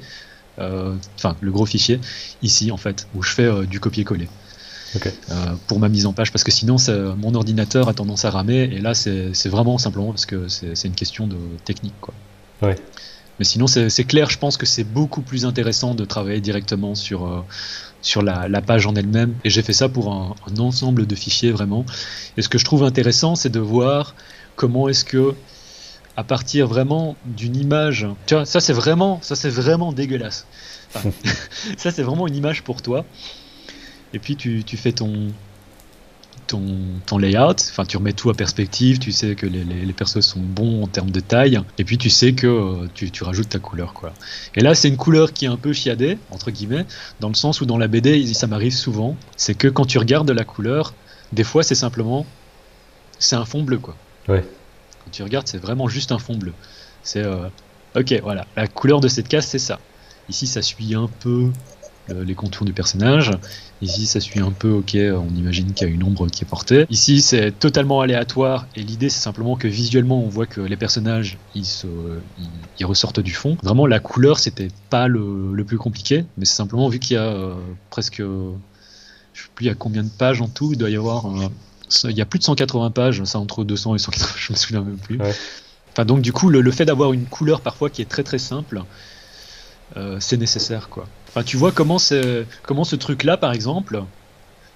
enfin 0.58 1.36
le 1.42 1.52
gros 1.52 1.66
fichier, 1.66 2.00
ici 2.42 2.72
en 2.72 2.78
fait, 2.78 3.08
où 3.16 3.24
je 3.24 3.34
fais 3.34 3.46
euh, 3.46 3.66
du 3.66 3.80
copier-coller. 3.80 4.28
Euh, 4.98 5.54
pour 5.68 5.80
ma 5.80 5.88
mise 5.88 6.06
en 6.06 6.12
page 6.12 6.34
parce 6.34 6.44
que 6.44 6.52
sinon 6.52 6.76
mon 7.18 7.34
ordinateur 7.34 7.88
a 7.88 7.94
tendance 7.94 8.26
à 8.26 8.30
ramer 8.30 8.70
et 8.74 8.80
là 8.80 8.94
c'est 8.94 9.48
vraiment 9.48 9.78
simplement 9.78 10.10
parce 10.10 10.26
que 10.26 10.50
c'est 10.50 10.84
une 10.84 10.96
question 10.96 11.28
de 11.28 11.38
technique 11.64 11.94
quoi. 12.02 12.14
Mais 13.40 13.46
sinon 13.46 13.68
c'est 13.68 14.04
clair, 14.04 14.30
je 14.30 14.38
pense 14.38 14.58
que 14.58 14.66
c'est 14.66 14.84
beaucoup 14.84 15.22
plus 15.22 15.46
intéressant 15.46 15.96
de 15.96 16.04
travailler 16.04 16.42
directement 16.42 16.94
sur, 16.94 17.46
sur 18.02 18.22
la, 18.22 18.62
page 18.62 18.86
en 18.86 18.94
elle-même 18.96 19.34
et 19.46 19.50
j'ai 19.50 19.62
fait 19.62 19.72
ça 19.72 19.88
pour 19.88 20.12
un, 20.12 20.36
un, 20.46 20.60
ensemble 20.60 21.08
de 21.08 21.16
fichiers 21.16 21.52
vraiment. 21.52 21.86
Et 22.36 22.42
ce 22.42 22.50
que 22.50 22.58
je 22.58 22.66
trouve 22.66 22.84
intéressant 22.84 23.36
c'est 23.36 23.50
de 23.50 23.62
voir 23.62 24.14
comment 24.58 24.90
est-ce 24.90 25.06
que 25.06 25.34
à 26.18 26.24
partir 26.24 26.68
vraiment 26.68 27.16
d'une 27.26 27.56
image. 27.56 28.08
Tu 28.26 28.36
vois, 28.36 28.46
ça 28.46 28.60
c'est 28.60 28.74
vraiment, 28.74 29.20
ça 29.22 29.36
c'est 29.36 29.50
vraiment 29.50 29.94
dégueulasse. 29.94 30.46
ça 31.78 31.92
c'est 31.92 32.04
vraiment 32.04 32.28
une 32.28 32.36
image 32.36 32.64
pour 32.64 32.82
toi. 32.82 33.06
Et 34.14 34.20
puis 34.20 34.36
tu, 34.36 34.64
tu 34.66 34.76
fais 34.76 34.92
ton, 34.92 35.30
ton, 36.48 36.62
ton, 37.06 37.18
layout, 37.18 37.56
enfin 37.70 37.86
tu 37.86 37.96
remets 37.96 38.12
tout 38.12 38.30
à 38.30 38.34
perspective, 38.34 39.00
tu 39.00 39.14
sais 39.14 39.36
que 39.36 39.46
les, 39.46 39.64
les, 39.64 39.94
persos 39.94 40.20
sont 40.20 40.42
bons 40.42 40.84
en 40.84 40.88
termes 40.88 41.12
de 41.12 41.22
taille, 41.22 41.62
et 41.78 41.86
puis 41.86 41.98
tu 41.98 42.10
sais 42.10 42.34
que 42.34 42.48
euh, 42.48 42.88
tu, 42.94 43.10
tu, 43.10 43.24
rajoutes 43.24 43.48
ta 43.48 43.60
couleur 43.60 43.94
quoi. 43.94 44.12
Et 44.56 44.62
là 44.62 44.76
c'est 44.76 44.90
une 44.90 44.98
couleur 44.98 45.32
qui 45.32 45.46
est 45.46 45.48
un 45.48 45.56
peu 45.56 45.72
chiadée, 45.72 46.18
entre 46.30 46.52
guillemets, 46.52 46.86
dans 47.22 47.30
le 47.30 47.36
sens 47.36 47.62
où 47.62 47.66
dans 47.66 47.78
la 47.78 47.88
BD, 47.88 48.34
ça 48.34 48.48
m'arrive 48.48 48.74
souvent, 48.74 49.16
c'est 49.38 49.56
que 49.56 49.70
quand 49.70 49.86
tu 49.86 49.98
regardes 49.98 50.30
la 50.30 50.44
couleur, 50.44 50.94
des 51.32 51.46
fois 51.46 51.64
c'est 51.64 51.76
simplement, 51.76 52.26
c'est 53.18 53.38
un 53.38 53.46
fond 53.46 53.64
bleu 53.64 53.78
quoi. 53.78 53.96
Ouais. 54.28 54.44
Quand 55.04 55.12
tu 55.12 55.24
regardes, 55.24 55.48
c'est 55.48 55.58
vraiment 55.58 55.88
juste 55.88 56.12
un 56.12 56.20
fond 56.20 56.36
bleu. 56.36 56.54
C'est 57.04 57.24
euh, 57.24 57.48
ok, 57.96 58.20
voilà, 58.24 58.46
la 58.56 58.68
couleur 58.68 59.00
de 59.00 59.08
cette 59.08 59.28
case, 59.28 59.46
c'est 59.46 59.60
ça. 59.60 59.80
Ici, 60.30 60.48
ça 60.48 60.62
suit 60.62 60.96
un 60.96 61.10
peu 61.20 61.52
euh, 62.10 62.24
les 62.24 62.36
contours 62.36 62.66
du 62.66 62.74
personnage. 62.74 63.32
Ici, 63.82 64.06
ça 64.06 64.20
suit 64.20 64.40
un 64.40 64.52
peu, 64.52 64.72
ok, 64.72 64.96
on 64.96 65.36
imagine 65.36 65.74
qu'il 65.74 65.88
y 65.88 65.92
a 65.92 65.94
une 65.94 66.04
ombre 66.04 66.28
qui 66.28 66.44
est 66.44 66.48
portée. 66.48 66.86
Ici, 66.90 67.22
c'est 67.22 67.52
totalement 67.52 68.02
aléatoire 68.02 68.68
et 68.76 68.84
l'idée, 68.84 69.10
c'est 69.10 69.20
simplement 69.20 69.56
que 69.56 69.68
visuellement, 69.68 70.24
on 70.24 70.28
voit 70.28 70.46
que 70.46 70.62
les 70.62 70.78
personnages, 70.78 71.38
ils, 71.56 71.66
ressortent 72.84 73.20
du 73.20 73.34
fond. 73.34 73.58
Vraiment, 73.64 73.88
la 73.88 74.00
couleur, 74.00 74.40
c'était 74.40 74.70
pas 74.90 75.08
le, 75.08 75.64
plus 75.66 75.78
compliqué, 75.78 76.26
mais 76.38 76.46
c'est 76.46 76.56
simplement 76.56 76.90
vu 76.90 77.00
qu'il 77.00 77.16
y 77.16 77.20
a 77.20 77.24
euh, 77.24 77.56
presque, 77.90 78.22
je 78.22 79.42
sais 79.42 79.50
plus, 79.56 79.66
il 79.66 79.68
y 79.68 79.72
a 79.72 79.76
combien 79.76 80.04
de 80.04 80.10
pages 80.10 80.42
en 80.42 80.48
tout, 80.48 80.72
il 80.74 80.78
doit 80.78 80.90
y 80.90 80.96
avoir 80.96 81.26
il 82.04 82.18
y 82.18 82.22
a 82.22 82.26
plus 82.26 82.40
de 82.40 82.44
180 82.44 82.92
pages, 82.92 83.24
ça 83.24 83.40
entre 83.40 83.64
200 83.64 83.96
et 83.96 84.00
180, 84.00 84.30
je 84.38 84.54
me 84.54 84.58
souviens 84.58 84.82
même 84.82 84.98
plus. 84.98 85.20
Enfin, 85.92 86.06
donc 86.06 86.22
du 86.22 86.32
coup, 86.32 86.50
le, 86.50 86.72
fait 86.72 86.86
d'avoir 86.86 87.14
une 87.14 87.26
couleur 87.26 87.62
parfois 87.62 87.90
qui 87.90 88.02
est 88.02 88.10
très 88.10 88.24
très 88.24 88.40
simple, 88.40 88.84
euh, 89.98 90.18
c'est 90.20 90.38
nécessaire 90.38 90.90
quoi. 90.90 91.06
Enfin, 91.28 91.44
tu 91.44 91.58
vois 91.58 91.72
comment, 91.72 91.98
comment 92.64 92.84
ce 92.84 92.96
truc-là, 92.96 93.38
par 93.38 93.54
exemple, 93.54 94.04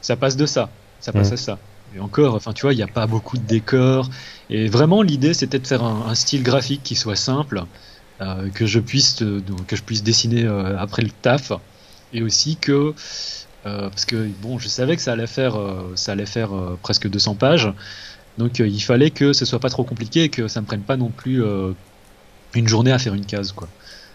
ça 0.01 0.15
passe 0.15 0.35
de 0.35 0.45
ça, 0.45 0.69
ça 0.99 1.11
passe 1.11 1.31
à 1.31 1.37
ça. 1.37 1.57
Et 1.95 1.99
encore, 1.99 2.35
enfin, 2.35 2.53
tu 2.53 2.63
vois, 2.63 2.73
il 2.73 2.77
n'y 2.77 2.83
a 2.83 2.87
pas 2.87 3.07
beaucoup 3.07 3.37
de 3.37 3.45
décors. 3.45 4.09
Et 4.49 4.67
vraiment, 4.67 5.01
l'idée, 5.01 5.33
c'était 5.33 5.59
de 5.59 5.67
faire 5.67 5.83
un, 5.83 6.15
style 6.15 6.43
graphique 6.43 6.81
qui 6.83 6.95
soit 6.95 7.15
simple, 7.15 7.63
euh, 8.21 8.49
que 8.49 8.65
je 8.65 8.79
puisse, 8.79 9.23
que 9.67 9.75
je 9.75 9.81
puisse 9.81 10.03
dessiner 10.03 10.43
euh, 10.43 10.77
après 10.77 11.01
le 11.01 11.09
taf, 11.09 11.51
et 12.13 12.21
aussi 12.21 12.57
que 12.57 12.93
euh, 13.65 13.89
parce 13.89 14.05
que 14.05 14.29
bon, 14.41 14.59
je 14.59 14.67
savais 14.67 14.95
que 14.95 15.01
ça 15.01 15.13
allait 15.13 15.27
faire, 15.27 15.59
euh, 15.59 15.91
ça 15.95 16.11
allait 16.11 16.25
faire 16.25 16.53
euh, 16.53 16.77
presque 16.81 17.09
200 17.09 17.35
pages, 17.35 17.71
donc 18.37 18.59
il 18.59 18.81
fallait 18.81 19.09
que 19.09 19.33
ce 19.33 19.45
soit 19.45 19.59
pas 19.59 19.69
trop 19.69 19.83
compliqué 19.83 20.23
et 20.23 20.29
que 20.29 20.47
ça 20.47 20.61
me 20.61 20.65
prenne 20.65 20.81
pas 20.81 20.97
non 20.97 21.09
plus 21.09 21.41
une 22.53 22.67
journée 22.67 22.91
à 22.91 22.99
faire 22.99 23.13
une 23.13 23.25
case, 23.25 23.53
quoi. 23.53 23.69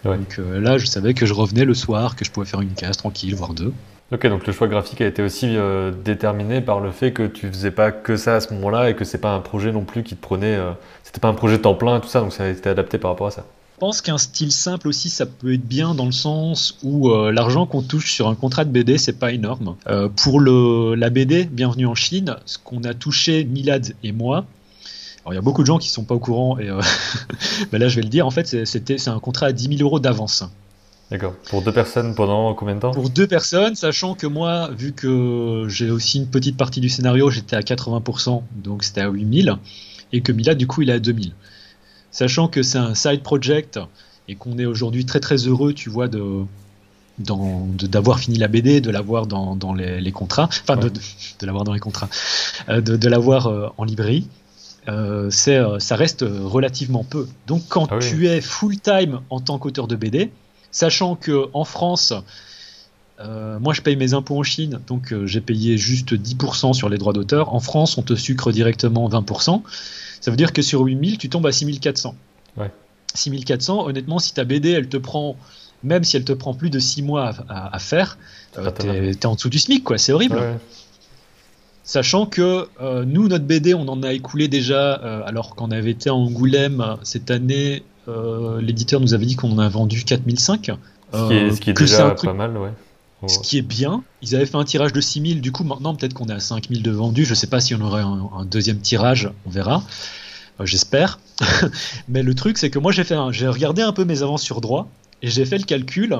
Donc 0.04 0.38
là, 0.38 0.76
je 0.76 0.84
savais 0.84 1.14
que 1.14 1.24
je 1.24 1.32
revenais 1.32 1.64
le 1.64 1.72
soir, 1.72 2.16
que 2.16 2.24
je 2.26 2.30
pouvais 2.30 2.44
faire 2.44 2.60
une 2.60 2.74
case 2.74 2.98
tranquille, 2.98 3.34
voire 3.34 3.54
deux. 3.54 3.72
Ok, 4.12 4.26
donc 4.26 4.46
le 4.46 4.52
choix 4.52 4.68
graphique 4.68 5.00
a 5.00 5.06
été 5.06 5.22
aussi 5.22 5.56
déterminé 6.04 6.60
par 6.60 6.80
le 6.80 6.90
fait 6.90 7.12
que 7.12 7.26
tu 7.26 7.48
faisais 7.48 7.70
pas 7.70 7.92
que 7.92 8.16
ça 8.16 8.36
à 8.36 8.40
ce 8.40 8.52
moment-là 8.52 8.90
et 8.90 8.94
que 8.94 9.06
c'est 9.06 9.22
pas 9.22 9.32
un 9.32 9.40
projet 9.40 9.72
non 9.72 9.84
plus 9.84 10.02
qui 10.02 10.16
te 10.16 10.20
prenait. 10.20 10.58
c'était 11.02 11.20
pas 11.20 11.28
un 11.28 11.34
projet 11.34 11.58
temps 11.58 11.74
plein 11.74 11.96
et 11.96 12.00
tout 12.02 12.08
ça, 12.08 12.20
donc 12.20 12.34
ça 12.34 12.44
a 12.44 12.48
été 12.48 12.68
adapté 12.68 12.98
par 12.98 13.12
rapport 13.12 13.28
à 13.28 13.30
ça. 13.30 13.46
Pense 13.80 14.02
qu'un 14.02 14.18
style 14.18 14.52
simple 14.52 14.86
aussi, 14.86 15.08
ça 15.08 15.26
peut 15.26 15.54
être 15.54 15.66
bien 15.66 15.94
dans 15.94 16.04
le 16.04 16.12
sens 16.12 16.78
où 16.82 17.10
euh, 17.10 17.32
l'argent 17.32 17.66
qu'on 17.66 17.82
touche 17.82 18.12
sur 18.12 18.28
un 18.28 18.34
contrat 18.34 18.64
de 18.64 18.70
BD, 18.70 18.98
c'est 18.98 19.18
pas 19.18 19.32
énorme. 19.32 19.74
Euh, 19.88 20.08
pour 20.08 20.38
le, 20.38 20.94
la 20.94 21.08
BD, 21.08 21.46
Bienvenue 21.46 21.86
en 21.86 21.94
Chine, 21.94 22.36
ce 22.44 22.58
qu'on 22.58 22.84
a 22.84 22.92
touché, 22.92 23.44
Milad 23.44 23.94
et 24.04 24.12
moi, 24.12 24.44
alors 25.22 25.32
il 25.32 25.36
y 25.36 25.38
a 25.38 25.42
beaucoup 25.42 25.62
de 25.62 25.66
gens 25.66 25.78
qui 25.78 25.88
sont 25.88 26.04
pas 26.04 26.14
au 26.14 26.18
courant, 26.18 26.58
et 26.58 26.68
euh, 26.68 26.80
ben 27.72 27.78
là 27.78 27.88
je 27.88 27.96
vais 27.96 28.02
le 28.02 28.10
dire, 28.10 28.26
en 28.26 28.30
fait 28.30 28.64
c'est 28.66 29.08
un 29.08 29.18
contrat 29.18 29.46
à 29.46 29.52
10 29.52 29.78
000 29.78 29.80
euros 29.80 29.98
d'avance. 29.98 30.44
D'accord. 31.10 31.32
Pour 31.48 31.62
deux 31.62 31.72
personnes 31.72 32.14
pendant 32.14 32.54
combien 32.54 32.76
de 32.76 32.80
temps? 32.80 32.92
Pour 32.92 33.08
deux 33.08 33.26
personnes, 33.26 33.74
sachant 33.74 34.14
que 34.14 34.26
moi, 34.28 34.70
vu 34.76 34.92
que 34.92 35.64
j'ai 35.68 35.90
aussi 35.90 36.18
une 36.18 36.28
petite 36.28 36.56
partie 36.56 36.80
du 36.80 36.88
scénario, 36.88 37.30
j'étais 37.30 37.56
à 37.56 37.60
80%, 37.60 38.42
donc 38.62 38.84
c'était 38.84 39.00
à 39.00 39.08
8000, 39.08 39.56
et 40.12 40.20
que 40.20 40.32
Milad, 40.32 40.58
du 40.58 40.66
coup, 40.66 40.82
il 40.82 40.90
est 40.90 40.94
à 40.94 41.00
2000 41.00 41.32
sachant 42.10 42.48
que 42.48 42.62
c'est 42.62 42.78
un 42.78 42.94
side 42.94 43.22
project 43.22 43.78
et 44.28 44.36
qu'on 44.36 44.58
est 44.58 44.66
aujourd'hui 44.66 45.04
très 45.04 45.20
très 45.20 45.36
heureux, 45.36 45.72
tu 45.72 45.90
vois, 45.90 46.08
de 46.08 46.44
d'avoir 47.18 48.18
fini 48.18 48.38
la 48.38 48.48
BD, 48.48 48.80
de 48.80 48.90
l'avoir 48.90 49.26
dans, 49.26 49.56
dans 49.56 49.74
les, 49.74 50.12
contrats, 50.12 50.48
enfin 50.62 50.76
de, 50.76 50.88
de, 50.88 51.46
l'avoir 51.46 51.64
dans 51.64 51.74
les 51.74 51.80
contrats, 51.80 52.08
euh, 52.68 52.80
de, 52.80 52.96
de 52.96 53.08
l'avoir 53.08 53.46
euh, 53.46 53.68
en 53.76 53.84
librairie, 53.84 54.26
euh, 54.88 55.28
c'est, 55.30 55.60
ça 55.80 55.96
reste 55.96 56.24
relativement 56.26 57.04
peu. 57.04 57.28
Donc 57.46 57.62
quand 57.68 57.88
ah 57.90 57.98
tu 57.98 58.26
es 58.28 58.40
full 58.40 58.78
time 58.80 59.20
en 59.28 59.40
tant 59.40 59.58
qu'auteur 59.58 59.86
de 59.86 59.96
BD, 59.96 60.30
sachant 60.70 61.14
que 61.16 61.48
en 61.52 61.64
France, 61.64 62.14
moi 63.18 63.74
je 63.74 63.82
paye 63.82 63.96
mes 63.96 64.14
impôts 64.14 64.38
en 64.38 64.42
Chine, 64.42 64.80
donc 64.86 65.14
j'ai 65.26 65.42
payé 65.42 65.76
juste 65.76 66.14
10% 66.14 66.72
sur 66.72 66.88
les 66.88 66.96
droits 66.96 67.12
d'auteur. 67.12 67.54
En 67.54 67.60
France, 67.60 67.98
on 67.98 68.02
te 68.02 68.14
sucre 68.14 68.50
directement 68.50 69.10
20%. 69.10 69.62
Ça 70.20 70.30
veut 70.30 70.36
dire 70.36 70.52
que 70.52 70.62
sur 70.62 70.82
8000, 70.82 71.18
tu 71.18 71.28
tombes 71.28 71.46
à 71.46 71.52
6400. 71.52 72.14
Ouais. 72.56 72.70
6400, 73.14 73.86
honnêtement, 73.86 74.18
si 74.18 74.34
ta 74.34 74.44
BD, 74.44 74.70
elle 74.70 74.88
te 74.88 74.96
prend, 74.96 75.36
même 75.82 76.04
si 76.04 76.16
elle 76.16 76.24
te 76.24 76.32
prend 76.32 76.54
plus 76.54 76.70
de 76.70 76.78
6 76.78 77.02
mois 77.02 77.32
à, 77.48 77.78
faire, 77.78 78.18
euh, 78.58 79.12
t'es 79.14 79.26
en 79.26 79.34
dessous 79.34 79.48
du 79.48 79.58
SMIC, 79.58 79.84
quoi. 79.84 79.98
C'est 79.98 80.12
horrible. 80.12 80.40
Sachant 81.82 82.26
que 82.26 82.68
euh, 82.80 83.04
nous, 83.04 83.26
notre 83.26 83.46
BD, 83.46 83.74
on 83.74 83.88
en 83.88 84.02
a 84.02 84.12
écoulé 84.12 84.46
déjà, 84.46 85.00
euh, 85.02 85.22
alors 85.24 85.56
qu'on 85.56 85.70
avait 85.72 85.90
été 85.90 86.10
à 86.10 86.14
Angoulême 86.14 86.96
cette 87.02 87.30
année, 87.30 87.82
l'éditeur 88.60 89.00
nous 89.00 89.14
avait 89.14 89.26
dit 89.26 89.36
qu'on 89.36 89.52
en 89.52 89.58
a 89.58 89.68
vendu 89.68 90.04
4005. 90.04 90.72
Ce 91.12 91.28
qui 91.28 91.34
est, 91.34 91.50
ce 91.52 91.60
qui 91.60 91.70
est 91.70 91.72
déjà 91.72 92.10
pas 92.10 92.32
mal, 92.32 92.56
ouais. 92.56 92.70
Ce 93.26 93.38
qui 93.38 93.58
est 93.58 93.62
bien, 93.62 94.02
ils 94.22 94.34
avaient 94.34 94.46
fait 94.46 94.56
un 94.56 94.64
tirage 94.64 94.92
de 94.92 95.00
6000, 95.00 95.40
du 95.40 95.52
coup 95.52 95.64
maintenant 95.64 95.94
peut-être 95.94 96.14
qu'on 96.14 96.26
est 96.26 96.32
à 96.32 96.40
5000 96.40 96.82
de 96.82 96.90
vendus, 96.90 97.24
je 97.24 97.34
sais 97.34 97.46
pas 97.46 97.60
si 97.60 97.74
on 97.74 97.80
aurait 97.80 98.02
un, 98.02 98.44
deuxième 98.46 98.78
tirage, 98.78 99.30
on 99.46 99.50
verra, 99.50 99.82
euh, 100.60 100.66
j'espère. 100.66 101.20
Mais 102.08 102.22
le 102.22 102.34
truc 102.34 102.56
c'est 102.56 102.70
que 102.70 102.78
moi 102.78 102.92
j'ai 102.92 103.04
fait 103.04 103.16
j'ai 103.32 103.48
regardé 103.48 103.82
un 103.82 103.92
peu 103.92 104.04
mes 104.04 104.22
avances 104.22 104.42
sur 104.42 104.60
droit 104.60 104.88
et 105.22 105.28
j'ai 105.28 105.44
fait 105.44 105.58
le 105.58 105.64
calcul. 105.64 106.18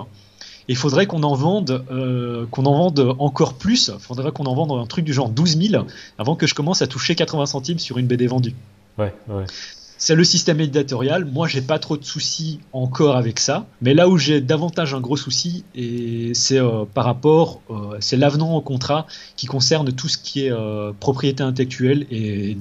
Il 0.68 0.76
faudrait 0.76 1.06
qu'on 1.06 1.22
en 1.22 1.34
vende, 1.34 1.84
euh, 1.90 2.46
qu'on 2.50 2.64
en 2.66 2.74
vende 2.74 3.16
encore 3.18 3.54
plus. 3.54 3.90
Il 3.92 3.98
faudrait 3.98 4.30
qu'on 4.30 4.44
en 4.44 4.54
vende 4.54 4.70
un 4.72 4.86
truc 4.86 5.04
du 5.04 5.12
genre 5.12 5.30
12 5.30 5.58
000 5.70 5.84
avant 6.18 6.36
que 6.36 6.46
je 6.46 6.54
commence 6.54 6.80
à 6.82 6.86
toucher 6.86 7.14
80 7.16 7.46
centimes 7.46 7.78
sur 7.78 7.98
une 7.98 8.06
BD 8.06 8.26
vendue. 8.26 8.54
Ouais, 8.98 9.12
ouais 9.28 9.46
c'est 10.00 10.14
le 10.14 10.24
système 10.24 10.60
éditorial. 10.60 11.26
Moi, 11.26 11.46
j'ai 11.46 11.60
pas 11.60 11.78
trop 11.78 11.98
de 11.98 12.04
soucis 12.04 12.58
encore 12.72 13.16
avec 13.16 13.38
ça. 13.38 13.66
Mais 13.82 13.92
là 13.92 14.08
où 14.08 14.16
j'ai 14.16 14.40
davantage 14.40 14.94
un 14.94 15.00
gros 15.00 15.18
souci, 15.18 15.62
et 15.74 16.32
c'est 16.32 16.58
euh, 16.58 16.84
par 16.92 17.04
rapport, 17.04 17.60
euh, 17.70 17.98
c'est 18.00 18.16
l'avenant 18.16 18.56
au 18.56 18.62
contrat 18.62 19.06
qui 19.36 19.46
concerne 19.46 19.92
tout 19.92 20.08
ce 20.08 20.16
qui 20.16 20.46
est 20.46 20.52
euh, 20.52 20.92
propriété 20.98 21.42
intellectuelle 21.42 22.06
et, 22.10 22.56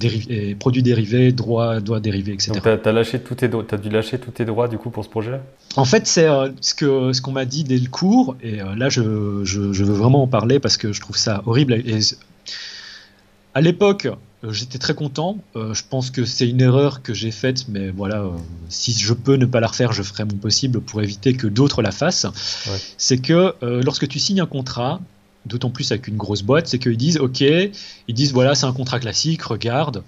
produits 0.60 0.82
dérivés, 0.82 1.32
droits, 1.32 1.80
droits 1.80 1.98
dérivés, 1.98 2.34
etc. 2.34 2.52
Donc, 2.52 2.62
t'as, 2.62 2.90
as 2.90 2.92
lâché 2.92 3.18
tous 3.18 3.36
tes, 3.36 3.46
as 3.46 3.76
dû 3.78 3.88
lâcher 3.88 4.18
tous 4.18 4.32
tes 4.32 4.44
droits 4.44 4.68
du 4.68 4.76
coup 4.76 4.90
pour 4.90 5.04
ce 5.04 5.08
projet-là? 5.08 5.40
En 5.76 5.86
fait, 5.86 6.06
c'est 6.06 6.28
ce 6.60 6.74
que 6.74 7.14
ce 7.14 7.22
qu'on 7.22 7.32
m'a 7.32 7.46
dit 7.46 7.64
dès 7.64 7.78
le 7.78 7.88
cours, 7.88 8.36
et 8.42 8.58
là, 8.76 8.90
je, 8.90 9.44
je, 9.44 9.72
je, 9.72 9.84
veux 9.84 9.94
vraiment 9.94 10.24
en 10.24 10.26
parler 10.26 10.60
parce 10.60 10.76
que 10.76 10.92
je 10.92 11.00
trouve 11.00 11.16
ça 11.16 11.42
horrible. 11.46 11.72
Et, 11.72 12.00
à 13.54 13.60
l'époque, 13.60 14.08
j'étais 14.48 14.78
très 14.78 14.94
content. 14.94 15.38
Euh, 15.56 15.74
je 15.74 15.82
pense 15.88 16.10
que 16.10 16.24
c'est 16.24 16.48
une 16.48 16.60
erreur 16.60 17.02
que 17.02 17.12
j'ai 17.12 17.30
faite, 17.30 17.66
mais 17.68 17.90
voilà, 17.90 18.22
euh, 18.22 18.30
si 18.68 18.92
je 18.92 19.12
peux 19.12 19.34
ne 19.34 19.46
pas 19.46 19.60
la 19.60 19.66
refaire, 19.66 19.92
je 19.92 20.02
ferai 20.02 20.24
mon 20.24 20.36
possible 20.36 20.80
pour 20.80 21.02
éviter 21.02 21.34
que 21.34 21.46
d'autres 21.46 21.82
la 21.82 21.92
fassent. 21.92 22.26
C'est 22.96 23.18
que 23.18 23.54
lorsque 23.60 24.08
tu 24.08 24.18
signes 24.18 24.40
un 24.40 24.46
contrat, 24.46 25.00
d'autant 25.46 25.70
plus 25.70 25.90
avec 25.92 26.08
une 26.08 26.16
grosse 26.16 26.42
boîte, 26.42 26.66
c'est 26.66 26.78
qu'ils 26.78 26.96
disent 26.96 27.18
OK, 27.18 27.40
ils 27.40 28.14
disent 28.14 28.32
voilà, 28.32 28.54
c'est 28.54 28.66
un 28.66 28.72
contrat 28.72 29.00
classique, 29.00 29.42
regarde, 29.42 30.02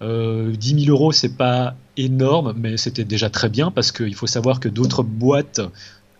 10 0.00 0.84
000 0.84 0.90
euros, 0.90 1.12
c'est 1.12 1.36
pas 1.36 1.74
énorme, 1.96 2.54
mais 2.56 2.76
c'était 2.76 3.04
déjà 3.04 3.30
très 3.30 3.48
bien 3.48 3.70
parce 3.70 3.92
qu'il 3.92 4.14
faut 4.14 4.26
savoir 4.26 4.60
que 4.60 4.68
d'autres 4.68 5.02
boîtes 5.02 5.60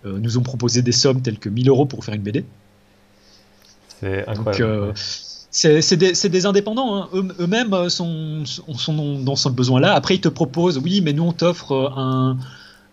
nous 0.05 0.39
ont 0.39 0.43
proposé 0.43 0.83
des 0.83 0.93
sommes 0.93 1.23
telles 1.23 1.39
que 1.39 1.49
1000 1.49 1.69
euros 1.69 1.87
pour 1.87 2.05
faire 2.05 2.15
une 2.15 2.23
BD. 2.23 2.45
C'est 4.01 4.27
incroyable. 4.29 4.87
Donc, 4.87 4.97
c'est 5.53 5.97
des, 5.97 6.47
indépendants, 6.47 6.97
hein. 6.97 7.09
eux-mêmes 7.39 7.75
euh, 7.75 7.89
sont, 7.91 8.45
sont, 8.47 9.19
dans 9.21 9.37
ce 9.37 9.51
besoin-là. 9.51 9.95
Après, 9.95 10.15
ils 10.15 10.21
te 10.21 10.29
proposent, 10.29 10.79
oui, 10.79 11.03
mais 11.03 11.13
nous, 11.13 11.25
on 11.25 11.33
t'offre 11.33 11.73
euh, 11.73 11.91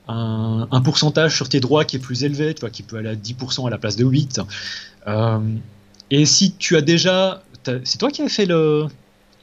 un, 0.10 0.68
un, 0.70 0.82
pourcentage 0.82 1.36
sur 1.36 1.48
tes 1.48 1.62
droits 1.62 1.86
qui 1.86 1.96
est 1.96 2.00
plus 2.00 2.26
élevé, 2.26 2.54
tu 2.54 2.62
vois, 2.62 2.70
qui 2.70 2.84
peut 2.84 2.98
aller 2.98 3.10
à 3.10 3.16
10% 3.16 3.66
à 3.66 3.70
la 3.70 3.78
place 3.78 3.96
de 3.96 4.04
8. 4.04 4.42
Euh, 5.08 5.40
et 6.12 6.26
si 6.26 6.54
tu 6.54 6.76
as 6.76 6.82
déjà... 6.82 7.44
c'est 7.64 7.98
toi 7.98 8.12
qui 8.12 8.22
avais 8.22 8.30
fait 8.30 8.48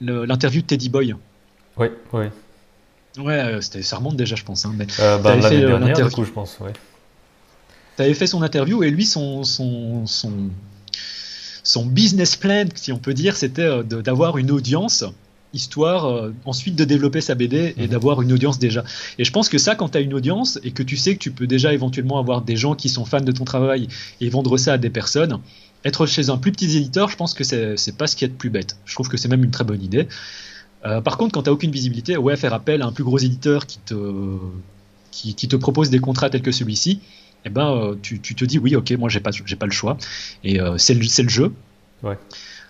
l'interview 0.00 0.60
de 0.60 0.66
Teddy 0.66 0.90
Boy? 0.90 1.14
Oui, 1.78 1.86
oui. 2.12 2.26
Ouais, 3.18 3.60
ça 3.62 3.96
remonte 3.96 4.16
déjà, 4.16 4.36
je 4.36 4.44
pense. 4.44 4.66
Hein, 4.66 4.74
mais 4.76 4.86
euh, 5.00 5.18
bah, 5.18 5.40
fait 5.40 5.62
l'interview, 5.62 6.24
je 6.24 6.30
pense, 6.30 6.58
ouais. 6.60 6.72
Tu 7.96 8.02
avais 8.02 8.12
fait 8.12 8.26
son 8.26 8.42
interview 8.42 8.82
et 8.82 8.90
lui, 8.90 9.06
son, 9.06 9.42
son, 9.42 10.06
son 10.06 10.50
son 11.66 11.84
business 11.84 12.36
plan, 12.36 12.66
si 12.76 12.92
on 12.92 12.98
peut 12.98 13.12
dire, 13.12 13.36
c'était 13.36 13.62
euh, 13.62 13.82
d'avoir 13.82 14.38
une 14.38 14.52
audience 14.52 15.04
histoire 15.52 16.04
euh, 16.04 16.32
ensuite 16.44 16.76
de 16.76 16.84
développer 16.84 17.20
sa 17.20 17.34
BD 17.34 17.74
et 17.76 17.82
mhm. 17.82 17.88
d'avoir 17.88 18.22
une 18.22 18.32
audience 18.32 18.60
déjà. 18.60 18.84
Et 19.18 19.24
je 19.24 19.32
pense 19.32 19.48
que 19.48 19.58
ça, 19.58 19.74
quand 19.74 19.88
tu 19.88 19.98
as 19.98 20.00
une 20.00 20.14
audience 20.14 20.60
et 20.62 20.70
que 20.70 20.84
tu 20.84 20.96
sais 20.96 21.14
que 21.14 21.18
tu 21.18 21.32
peux 21.32 21.48
déjà 21.48 21.74
éventuellement 21.74 22.20
avoir 22.20 22.42
des 22.42 22.56
gens 22.56 22.76
qui 22.76 22.88
sont 22.88 23.04
fans 23.04 23.20
de 23.20 23.32
ton 23.32 23.44
travail 23.44 23.88
et 24.20 24.28
vendre 24.28 24.56
ça 24.58 24.74
à 24.74 24.78
des 24.78 24.90
personnes, 24.90 25.40
être 25.84 26.06
chez 26.06 26.30
un 26.30 26.38
plus 26.38 26.52
petit 26.52 26.76
éditeur, 26.76 27.08
je 27.08 27.16
pense 27.16 27.34
que 27.34 27.42
c'est 27.42 27.96
pas 27.98 28.06
ce 28.06 28.14
qui 28.14 28.24
est 28.24 28.28
de 28.28 28.34
plus 28.34 28.50
bête. 28.50 28.76
Je 28.84 28.94
trouve 28.94 29.08
que 29.08 29.16
c'est 29.16 29.28
même 29.28 29.42
une 29.42 29.50
très 29.50 29.64
bonne 29.64 29.82
idée. 29.82 30.06
Euh, 30.84 31.00
par 31.00 31.16
contre, 31.16 31.32
quand 31.32 31.42
tu 31.42 31.48
n'as 31.48 31.54
aucune 31.54 31.72
visibilité, 31.72 32.16
ouais, 32.16 32.36
faire 32.36 32.54
appel 32.54 32.82
à 32.82 32.86
un 32.86 32.92
plus 32.92 33.04
gros 33.04 33.18
éditeur 33.18 33.66
qui 33.66 33.78
te, 33.78 33.94
qui 35.10 35.34
te 35.34 35.56
propose 35.56 35.90
des 35.90 35.98
contrats 35.98 36.30
tels 36.30 36.42
que 36.42 36.52
celui-ci, 36.52 37.00
eh 37.46 37.48
ben, 37.48 37.70
euh, 37.70 37.94
tu, 38.02 38.20
te 38.20 38.44
dis 38.44 38.58
oui, 38.58 38.74
ok, 38.74 38.90
moi 38.98 39.08
j'ai 39.08 39.20
pas, 39.20 39.30
j'ai 39.30 39.56
pas 39.56 39.66
le 39.66 39.72
choix. 39.72 39.96
Et 40.42 40.60
euh, 40.60 40.76
c'est 40.78 40.94
le, 40.94 41.00
le, 41.00 41.28
jeu. 41.28 41.52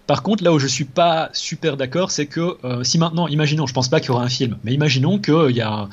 Par 0.06 0.22
contre, 0.22 0.44
là 0.44 0.52
où 0.52 0.58
je 0.58 0.66
suis 0.66 0.84
pas 0.84 1.30
super 1.32 1.78
d'accord, 1.78 2.10
c'est 2.10 2.26
que 2.26 2.58
euh, 2.62 2.84
si 2.84 2.98
maintenant, 2.98 3.26
imaginons, 3.26 3.66
je 3.66 3.72
pense 3.72 3.88
pas 3.88 4.00
qu'il 4.00 4.08
y 4.08 4.12
aura 4.12 4.22
un 4.22 4.28
film, 4.28 4.58
mais 4.64 4.74
imaginons 4.74 5.18
qu'il 5.18 5.56
y 5.56 5.62
a, 5.62 5.88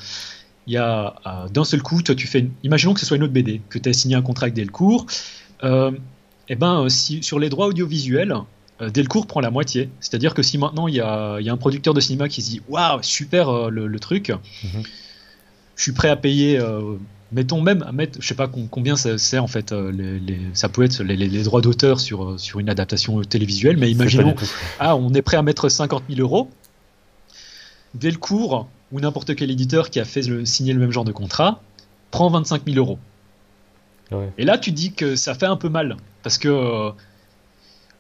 y 0.68 0.78
a 0.78 1.16
d'un 1.52 1.64
seul 1.64 1.82
coup, 1.82 2.02
toi 2.02 2.14
tu 2.14 2.28
fais, 2.28 2.48
imaginons 2.64 2.94
que 2.94 3.00
ce 3.00 3.06
soit 3.06 3.18
une 3.18 3.24
autre 3.24 3.34
BD, 3.34 3.62
que 3.70 3.80
tu 3.80 3.90
as 3.90 3.94
signé 3.94 4.16
un 4.16 4.22
contrat 4.22 4.46
avec 4.46 4.54
Delcourt, 4.54 5.08
et 5.64 5.68
eh 6.50 6.56
ben 6.56 6.90
si 6.90 7.24
sur 7.24 7.40
les 7.40 7.50
droits 7.50 7.68
audiovisuels, 7.68 8.36
Delcourt 8.82 9.28
prend 9.28 9.40
la 9.40 9.50
moitié. 9.50 9.90
C'est-à-dire 10.02 10.34
que 10.34 10.44
si 10.44 10.58
maintenant 10.58 10.88
il 10.90 10.96
y, 10.96 11.00
a, 11.00 11.36
un 11.36 11.58
producteur 11.58 11.94
de 11.94 12.02
cinéma 12.02 12.28
qui 12.28 12.42
se 12.42 12.50
dit 12.50 12.62
waouh 12.68 13.02
super 13.02 13.72
le, 13.72 14.00
truc, 14.00 14.30
mhm. 14.30 14.84
je 15.78 15.82
suis 15.82 15.94
prêt 15.94 16.10
à 16.10 16.18
payer 16.18 16.60
mettons 17.34 17.62
même, 17.62 17.86
mettre, 17.94 18.22
je 18.22 18.28
sais 18.28 18.36
pas 18.36 18.48
combien 18.48 18.96
c'est 18.96 19.38
en 19.38 19.48
fait, 19.48 19.72
euh, 19.72 19.92
les, 19.92 20.40
ça 20.54 20.70
peut 20.70 20.84
être 20.84 21.04
les, 21.04 21.44
droits 21.44 21.62
d'auteur 21.62 22.00
sur, 22.00 22.24
euh, 22.24 22.38
sur 22.38 22.60
une 22.60 22.70
adaptation 22.70 23.22
télévisuelle, 23.22 23.78
mais 23.78 23.92
imaginons, 23.92 24.36
ah, 24.80 24.96
on 24.96 25.14
est 25.14 25.22
prêt 25.22 25.38
à 25.38 25.42
mettre 25.42 25.70
50 25.70 26.04
000 26.10 26.22
euros. 26.22 26.50
Delcourt 27.96 28.68
ou 28.92 29.00
n'importe 29.00 29.36
quel 29.36 29.52
éditeur 29.52 29.90
qui 29.90 30.00
a 30.00 30.06
fait 30.06 30.46
signer 30.46 30.74
le 30.74 30.80
même 30.80 30.92
genre 30.92 31.06
de 31.06 31.12
contrat 31.12 31.62
prend 32.12 32.30
25 32.30 32.64
000 32.66 32.78
euros. 32.78 33.00
Et 34.38 34.46
là, 34.46 34.60
tu 34.60 34.72
dis 34.72 34.94
que 34.94 35.16
ça 35.16 35.34
fait 35.34 35.48
un 35.48 35.56
peu 35.56 35.70
mal 35.70 35.98
parce 36.22 36.38
que 36.38 36.48
euh, 36.48 36.92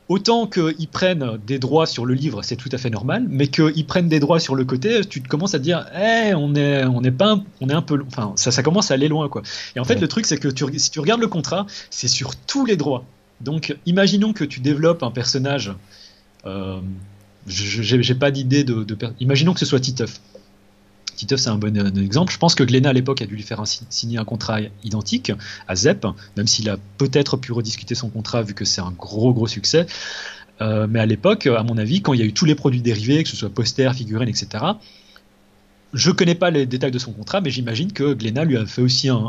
autant 0.10 0.48
qu'ils 0.48 0.88
prennent 0.88 1.38
des 1.45 1.60
droits 1.60 1.86
sur 1.86 2.05
le 2.05 2.13
livre, 2.13 2.41
c'est 2.43 2.55
tout 2.55 2.69
à 2.72 2.77
fait 2.77 2.89
normal, 2.89 3.25
mais 3.29 3.48
qu'ils 3.48 3.86
prennent 3.86 4.10
des 4.10 4.19
droits 4.19 4.39
sur 4.39 4.55
le 4.55 4.65
côté, 4.65 5.01
tu 5.05 5.22
te 5.22 5.27
commences 5.27 5.53
à 5.53 5.60
te 5.60 5.63
dire, 5.63 5.86
eh, 5.95 6.33
on 6.33 6.55
est, 6.55 6.86
on 6.86 7.03
est 7.03 7.12
pas, 7.12 7.41
on 7.62 7.69
est 7.69 7.74
un 7.74 7.81
peu, 7.81 8.03
enfin, 8.07 8.33
ça, 8.36 8.51
ça 8.51 8.63
commence 8.63 8.91
à 8.91 8.95
aller 8.95 9.07
loin, 9.07 9.29
quoi. 9.29 9.43
Et 9.75 9.79
en 9.79 9.86
fait, 9.86 10.00
le 10.00 10.07
truc, 10.07 10.25
c'est 10.25 10.38
que 10.38 10.48
tu, 10.48 10.65
si 10.77 10.91
tu 10.91 11.00
regardes 11.00 11.22
le 11.22 11.27
contrat, 11.27 11.65
c'est 11.89 12.07
sur 12.07 12.36
tous 12.36 12.65
les 12.65 12.75
droits. 12.75 13.05
Donc, 13.41 13.75
imaginons 13.86 14.33
que 14.33 14.43
tu 14.43 14.60
développes 14.60 15.03
un 15.03 15.12
personnage. 15.12 15.74
Euh, 16.45 16.79
j'ai 17.48 18.15
pas 18.15 18.31
d'idée 18.31 18.63
de, 18.63 18.83
de, 18.83 18.98
Imaginons 19.19 19.53
que 19.53 19.60
ce 19.60 19.65
soit 19.65 19.79
Titeuf. 19.79 20.22
Titeuf, 21.15 21.39
c'est 21.39 21.50
un 21.50 21.58
bon 21.58 21.75
exemple. 21.98 22.32
Je 22.32 22.38
pense 22.38 22.55
que 22.55 22.63
Glenna, 22.63 22.89
à 22.89 22.93
l'époque, 22.93 23.22
a 23.22 23.25
dû 23.25 23.36
lui 23.36 23.43
faire 23.43 23.62
signer 23.65 24.17
un 24.17 24.25
contrat 24.25 24.60
identique 24.84 25.32
à 25.67 25.75
Zep, 25.75 26.05
même 26.38 26.48
s'il 26.48 26.70
a 26.70 26.77
peut-être 26.98 27.38
pu 27.38 27.51
rediscuter 27.51 27.96
son 27.96 28.10
contrat 28.10 28.41
vu 28.41 28.53
que 28.53 28.65
c'est 28.65 28.82
un 28.82 28.91
gros, 28.91 29.34
gros 29.34 29.48
succès. 29.48 29.86
Euh, 30.62 30.88
mais 30.89 31.00
à 31.00 31.05
l'époque, 31.05 31.48
à 31.48 31.63
mon 31.63 31.77
avis, 31.77 32.01
quand 32.01 32.13
il 32.13 32.20
y 32.20 32.24
a 32.24 32.25
eu 32.25 32.34
tous 32.34 32.46
les 32.46 32.55
produits 32.55 32.82
dérivés, 32.82 33.24
que 33.24 33.29
ce 33.29 33.36
soit 33.36 33.50
posters, 33.50 33.93
figurines, 33.96 34.29
etc., 34.29 34.63
je 35.93 36.10
connais 36.12 36.36
pas 36.36 36.50
les 36.50 36.65
détails 36.65 36.91
de 36.91 37.00
son 37.00 37.12
contrat, 37.12 37.41
mais 37.41 37.51
j'imagine 37.51 37.91
que 37.91 38.13
Glenna 38.13 38.46
lui 38.46 38.58
a 38.58 38.65
fait 38.65 38.82
aussi 38.82 39.10
un, 39.10 39.24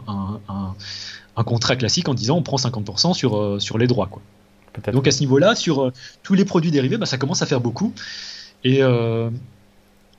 contrat 1.45 1.77
classique 1.77 2.09
en 2.09 2.15
disant 2.15 2.37
on 2.37 2.43
prend 2.43 2.57
50% 2.57 3.13
sur, 3.13 3.37
euh, 3.37 3.59
sur 3.59 3.77
les 3.77 3.87
droits. 3.87 4.07
Quoi. 4.07 4.23
Donc 4.93 5.07
à 5.07 5.11
ce 5.11 5.21
niveau-là, 5.21 5.55
sur 5.55 5.85
euh, 5.85 5.93
tous 6.23 6.35
les 6.35 6.45
produits 6.45 6.71
dérivés, 6.71 6.97
bah, 6.97 7.07
ça 7.07 7.19
commence 7.19 7.43
à 7.43 7.47
faire 7.47 7.61
beaucoup. 7.61 7.93
Et, 8.65 8.81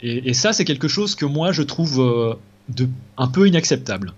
euh, 0.04 0.22
et, 0.26 0.34
ça, 0.34 0.54
c'est 0.54 0.66
quelque 0.66 0.88
chose 0.88 1.16
que 1.16 1.26
moi, 1.26 1.52
je 1.52 1.62
trouve 1.62 2.38
de, 2.70 2.90
un 3.18 3.28
peu 3.28 3.48
inacceptable. 3.48 4.14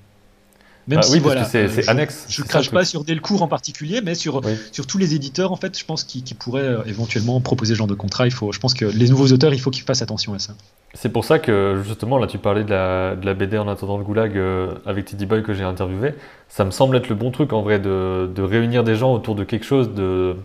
Même 0.88 1.00
bah 1.00 1.03
si 1.03 1.19
voilà, 1.19 1.43
c'est 1.43 1.89
annexe. 1.89 2.27
Je 2.29 2.41
ne 2.41 2.48
crache 2.48 2.72
pas 2.72 2.86
sur 2.86 3.03
Delcourt 3.03 3.41
en 3.41 3.50
particulier, 3.50 4.00
mais 4.01 4.15
sur, 4.15 4.41
sur 4.72 4.88
tous 4.88 4.98
les 4.98 5.15
éditeurs, 5.15 5.51
en 5.51 5.57
fait, 5.57 5.77
je 5.77 5.84
pense 5.84 6.05
qu'ils 6.05 6.24
pourraient 6.38 6.77
éventuellement 6.86 7.41
proposer 7.41 7.74
ce 7.74 7.77
genre 7.77 7.88
de 7.88 7.93
contrat. 7.93 8.25
Il 8.25 8.31
faut, 8.31 8.53
je 8.53 8.60
pense 8.60 8.74
que 8.74 8.86
les 8.86 9.10
nouveaux 9.10 9.27
auteurs, 9.34 9.53
il 9.53 9.60
faut 9.60 9.69
qu'ils 9.69 9.84
fassent 9.84 10.01
attention 10.01 10.34
à 10.34 10.39
ça. 10.39 10.53
C'est 10.93 11.10
pour 11.10 11.25
ça 11.25 11.38
que 11.38 11.81
justement, 11.86 12.17
là 12.17 12.27
tu 12.27 12.38
parlais 12.38 12.63
de 12.63 12.72
la, 12.72 13.15
de 13.15 13.25
la 13.25 13.34
BD 13.34 13.57
en 13.57 13.67
attendant 13.67 13.98
le 13.98 14.03
goulag 14.03 14.38
euh, 14.38 14.75
avec 14.86 15.05
Teddy 15.05 15.25
Boy 15.25 15.43
que 15.43 15.53
j'ai 15.53 15.63
interviewé. 15.63 16.13
Ça 16.48 16.63
me 16.65 16.72
semble 16.72 16.96
être 16.96 17.10
le 17.10 17.15
bon 17.15 17.29
truc 17.29 17.53
en 17.53 17.62
vrai 17.62 17.79
de, 17.79 18.29
de, 18.34 18.41
réunir 18.41 18.84
des 18.84 18.96
gens 18.96 19.13
autour 19.13 19.36
de 19.36 19.43
quelque 19.43 19.65
chose, 19.65 19.93
de, 19.93 20.36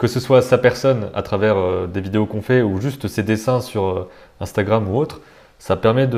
que 0.00 0.08
ce 0.08 0.18
soit 0.18 0.42
sa 0.42 0.58
personne 0.58 1.10
à 1.14 1.22
travers 1.22 1.56
euh, 1.56 1.86
des 1.86 2.00
vidéos 2.00 2.26
qu'on 2.26 2.42
fait 2.42 2.62
ou 2.62 2.80
juste 2.80 3.06
ses 3.06 3.22
dessins 3.22 3.60
sur 3.60 3.84
euh, 3.84 4.10
Instagram 4.40 4.88
ou 4.88 4.96
autre. 4.96 5.20
Ça 5.60 5.76
permet 5.76 6.08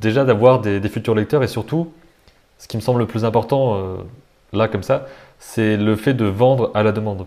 déjà 0.00 0.24
d'avoir 0.24 0.60
des, 0.60 0.80
futurs 0.88 1.14
lecteurs 1.14 1.44
et 1.44 1.48
surtout, 1.48 1.92
ce 2.58 2.66
qui 2.66 2.76
me 2.76 2.82
semble 2.82 2.98
le 2.98 3.06
plus 3.06 3.26
important 3.26 3.78
là 4.54 4.68
comme 4.68 4.82
ça, 4.82 5.06
c'est 5.38 5.76
le 5.76 5.96
fait 5.96 6.14
de 6.14 6.24
vendre 6.24 6.70
à 6.74 6.82
la 6.82 6.92
demande. 6.92 7.26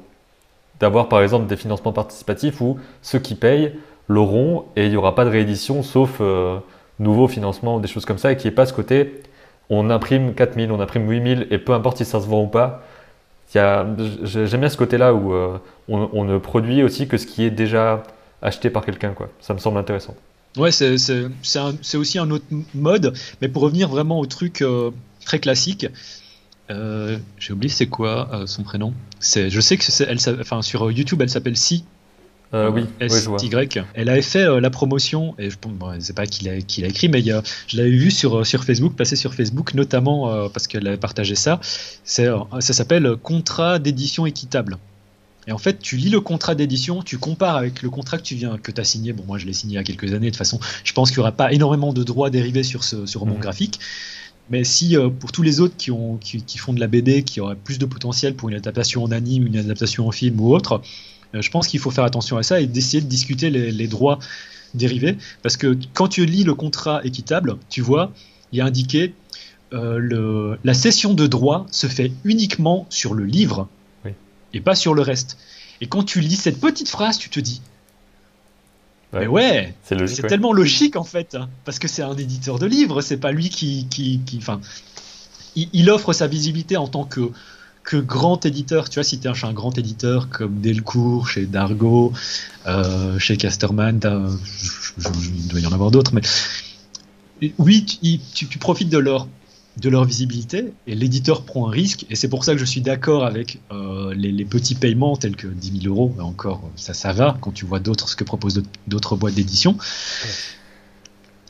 D'avoir 0.80 1.10
par 1.10 1.22
exemple 1.22 1.48
des 1.48 1.58
financements 1.58 1.94
participatifs 1.94 2.62
où 2.62 2.80
ceux 3.02 3.20
qui 3.20 3.36
payent 3.36 3.74
l'auront 4.08 4.66
et 4.76 4.86
il 4.86 4.92
n'y 4.92 4.98
aura 4.98 5.14
pas 5.14 5.26
de 5.26 5.30
réédition 5.30 5.84
sauf 5.84 6.18
euh, 6.22 6.58
nouveau 7.00 7.28
financement 7.28 7.76
ou 7.76 7.80
des 7.80 7.88
choses 7.88 8.06
comme 8.06 8.18
ça 8.18 8.32
et 8.32 8.38
qui 8.38 8.48
n'est 8.48 8.54
pas 8.54 8.66
ce 8.66 8.74
côté 8.74 9.22
on 9.70 9.92
imprime 9.92 10.34
4000, 10.34 10.72
on 10.72 10.80
imprime 10.80 11.08
8000 11.08 11.48
et 11.52 11.60
peu 11.60 11.74
importe 11.74 11.98
si 11.98 12.06
ça 12.06 12.20
se 12.20 12.28
vend 12.28 12.44
ou 12.44 12.48
pas. 12.48 12.82
J'aime 13.54 13.96
bien 14.60 14.70
ce 14.70 14.78
côté-là 14.78 15.14
où 15.14 15.34
euh, 15.34 15.58
on, 15.88 16.24
ne 16.24 16.38
produit 16.38 16.84
aussi 16.84 17.08
que 17.08 17.18
ce 17.18 17.26
qui 17.26 17.44
est 17.44 17.50
déjà 17.50 18.04
acheté 18.42 18.70
par 18.70 18.86
quelqu'un. 18.86 19.14
Ça 19.42 19.54
me 19.54 19.60
semble 19.60 19.78
intéressant. 19.78 20.16
Ouais, 20.58 20.72
c'est 20.72 21.96
aussi 21.96 22.20
un 22.20 22.32
autre 22.32 22.46
mode, 22.74 23.14
mais 23.42 23.48
pour 23.48 23.64
revenir 23.64 23.90
vraiment 23.90 24.20
au 24.20 24.26
truc 24.26 24.62
euh, 24.62 24.92
très 25.26 25.40
classique, 25.40 25.88
j'ai 26.70 27.54
oublié 27.54 27.74
c'est 27.74 27.88
quoi 27.88 28.44
son 28.46 28.62
prénom. 28.64 28.94
Je 29.22 29.60
sais 29.60 29.78
que 29.78 30.04
elle, 30.04 30.20
enfin, 30.40 30.62
sur 30.62 30.92
YouTube 30.92 31.20
elle 31.22 31.30
s'appelle 31.30 31.58
Si, 31.58 31.84
euh, 32.54 32.72
oui, 32.72 32.86
S-Y. 33.00 33.80
Elle 33.94 34.10
avait 34.10 34.24
fait 34.24 34.44
euh, 34.44 34.60
la 34.60 34.72
promotion, 34.72 35.36
et 35.38 35.50
je 35.52 35.58
ne 35.68 36.00
sais 36.00 36.14
pas 36.14 36.26
qui 36.26 36.46
l'a 36.46 36.56
écrit, 36.56 37.08
mais 37.08 37.22
je 37.22 37.78
l'avais 37.78 37.92
vu 37.92 38.10
sur, 38.10 38.40
euh, 38.40 38.44
sur 38.44 38.64
Facebook, 38.64 38.96
passé 38.96 39.16
sur 39.16 39.36
Facebook, 39.36 39.74
notamment 39.76 40.50
parce 40.50 40.68
qu'elle 40.68 40.88
avait 40.88 40.98
partagé 40.98 41.36
ça. 41.36 41.60
Ça 42.04 42.48
s'appelle 42.60 43.16
Contrat 43.22 43.80
d'édition 43.80 44.26
équitable. 44.26 44.78
Et 45.48 45.52
en 45.52 45.58
fait, 45.58 45.80
tu 45.80 45.96
lis 45.96 46.10
le 46.10 46.22
contrat 46.22 46.54
d'édition, 46.54 47.02
tu 47.02 47.18
compares 47.18 47.56
avec 47.56 47.82
le 47.82 47.90
contrat 47.90 48.18
que 48.18 48.24
tu 48.24 48.36
viens, 48.36 48.58
que 48.58 48.72
tu 48.72 48.82
as 48.82 48.84
signé. 48.84 49.14
Bon, 49.14 49.24
moi, 49.26 49.38
je 49.38 49.46
l'ai 49.46 49.54
signé 49.54 49.74
il 49.74 49.78
y 49.78 49.80
a 49.80 49.84
quelques 49.84 50.14
années. 50.14 50.28
De 50.28 50.32
toute 50.32 50.38
façon, 50.38 50.60
je 50.84 50.94
pense 50.94 51.10
qu'il 51.10 51.18
n'y 51.18 51.22
aura 51.22 51.32
pas 51.32 51.52
énormément 51.54 51.92
de 51.92 52.04
droits 52.04 52.30
dérivés 52.30 52.62
sur 52.62 52.84
ce 52.84 53.06
sur 53.06 53.22
roman 53.22 53.36
mmh. 53.36 53.40
graphique. 53.40 53.80
Mais 54.52 54.64
si 54.64 54.96
pour 55.20 55.32
tous 55.32 55.44
les 55.44 55.60
autres 55.60 55.76
qui, 55.78 55.92
ont, 55.92 56.18
qui, 56.18 56.42
qui, 56.42 56.58
font 56.58 56.74
de 56.74 56.80
la 56.80 56.88
BD, 56.88 57.24
qui 57.24 57.40
auraient 57.40 57.56
plus 57.56 57.78
de 57.78 57.86
potentiel 57.86 58.36
pour 58.36 58.50
une 58.50 58.56
adaptation 58.56 59.04
en 59.04 59.12
anime, 59.12 59.46
une 59.48 59.58
adaptation 59.58 60.08
en 60.08 60.12
film 60.12 60.40
ou 60.42 60.54
autre, 60.54 60.82
je 61.34 61.50
pense 61.50 61.68
qu'il 61.68 61.80
faut 61.80 61.92
faire 61.92 62.04
attention 62.04 62.38
à 62.38 62.44
ça 62.44 62.60
et 62.60 62.68
d'essayer 62.68 63.02
de 63.02 63.08
discuter 63.08 63.50
les, 63.50 63.88
droits 63.88 64.20
dérivés. 64.74 65.18
Parce 65.42 65.58
que 65.58 65.78
quand 65.94 66.08
tu 66.08 66.26
lis 66.26 66.44
le 66.44 66.54
contrat 66.54 67.02
équitable, 67.04 67.58
tu 67.70 67.82
vois, 67.82 68.12
il 68.52 68.60
y 68.60 68.62
a 68.62 68.66
indiqué 68.66 69.14
euh, 69.74 69.98
le, 70.00 70.58
la 70.64 70.74
cession 70.74 71.14
de 71.14 71.28
droits 71.28 71.66
se 71.72 71.88
fait 71.88 72.12
uniquement 72.24 72.88
sur 72.90 73.14
le 73.14 73.26
livre 73.26 73.68
et 74.54 74.62
pas 74.62 74.74
sur 74.74 74.96
le 74.96 75.04
reste. 75.04 75.38
Et 75.82 75.88
quand 75.88 76.04
tu 76.04 76.22
lis 76.22 76.36
cette 76.36 76.60
petite 76.60 76.90
phrase, 76.90 77.18
tu 77.18 77.30
te 77.30 77.40
dis 77.40 77.62
mais 79.12 79.26
ouais, 79.26 79.74
c'est 79.84 80.28
tellement 80.28 80.54
logique 80.54 80.96
en 80.96 81.04
fait, 81.04 81.34
hein, 81.34 81.50
parce 81.66 81.80
que 81.80 81.88
c'est 81.88 82.04
un 82.04 82.16
éditeur 82.16 82.60
de 82.60 82.68
livres, 82.68 83.02
c'est 83.02 83.18
pas 83.18 83.32
lui 83.32 83.50
qui, 83.50 83.88
qui, 83.90 84.20
qui 84.24 84.38
enfin, 84.38 84.62
il, 85.56 85.90
offre 85.90 86.14
sa 86.14 86.28
visibilité 86.28 86.78
en 86.78 86.88
tant 86.88 87.06
que 87.06 87.32
que 87.84 87.98
grand 87.98 88.46
éditeur. 88.46 88.90
Tu 88.90 88.96
vois, 88.96 89.04
si 89.04 89.20
tu 89.20 89.28
es 89.28 89.46
un, 89.46 89.54
grand 89.54 89.78
éditeur 89.78 90.30
comme 90.30 90.60
Delcourt, 90.62 91.28
chez 91.28 91.46
Dargo, 91.46 92.14
euh, 92.68 93.18
chez 93.20 93.38
Casterman, 93.38 94.00
il 94.98 95.48
doit 95.48 95.60
y 95.60 95.66
en 95.66 95.72
avoir 95.72 95.92
d'autres, 95.92 96.14
mais 96.14 96.22
oui, 97.58 97.86
tu, 97.86 98.58
profites 98.60 98.90
de 98.90 98.98
leur, 98.98 99.28
de 99.78 99.90
leur 99.90 100.04
visibilité 100.06 100.74
et 100.88 100.96
l'éditeur 100.96 101.44
prend 101.44 101.68
un 101.68 101.72
risque. 101.72 102.06
Et 102.10 102.16
c'est 102.16 102.28
pour 102.28 102.44
ça 102.44 102.54
que 102.54 102.60
je 102.60 102.66
suis 102.66 102.82
d'accord 102.82 103.26
avec 103.26 103.60
euh, 103.72 104.14
les, 104.14 104.46
petits 104.46 104.76
paiements 104.76 105.16
tels 105.16 105.36
que 105.36 105.48
10 105.48 105.82
000 105.84 105.94
euros. 105.94 106.14
Encore, 106.20 106.70
ça, 106.76 106.94
ça 106.94 107.14
va 107.14 107.38
quand 107.42 107.52
tu 107.52 107.66
vois 107.66 107.80
d'autres 107.80 108.10
ce 108.10 108.16
que 108.16 108.24
proposent 108.24 108.62
d'autres 108.88 109.16
boîtes 109.16 109.36
d'édition. 109.36 109.78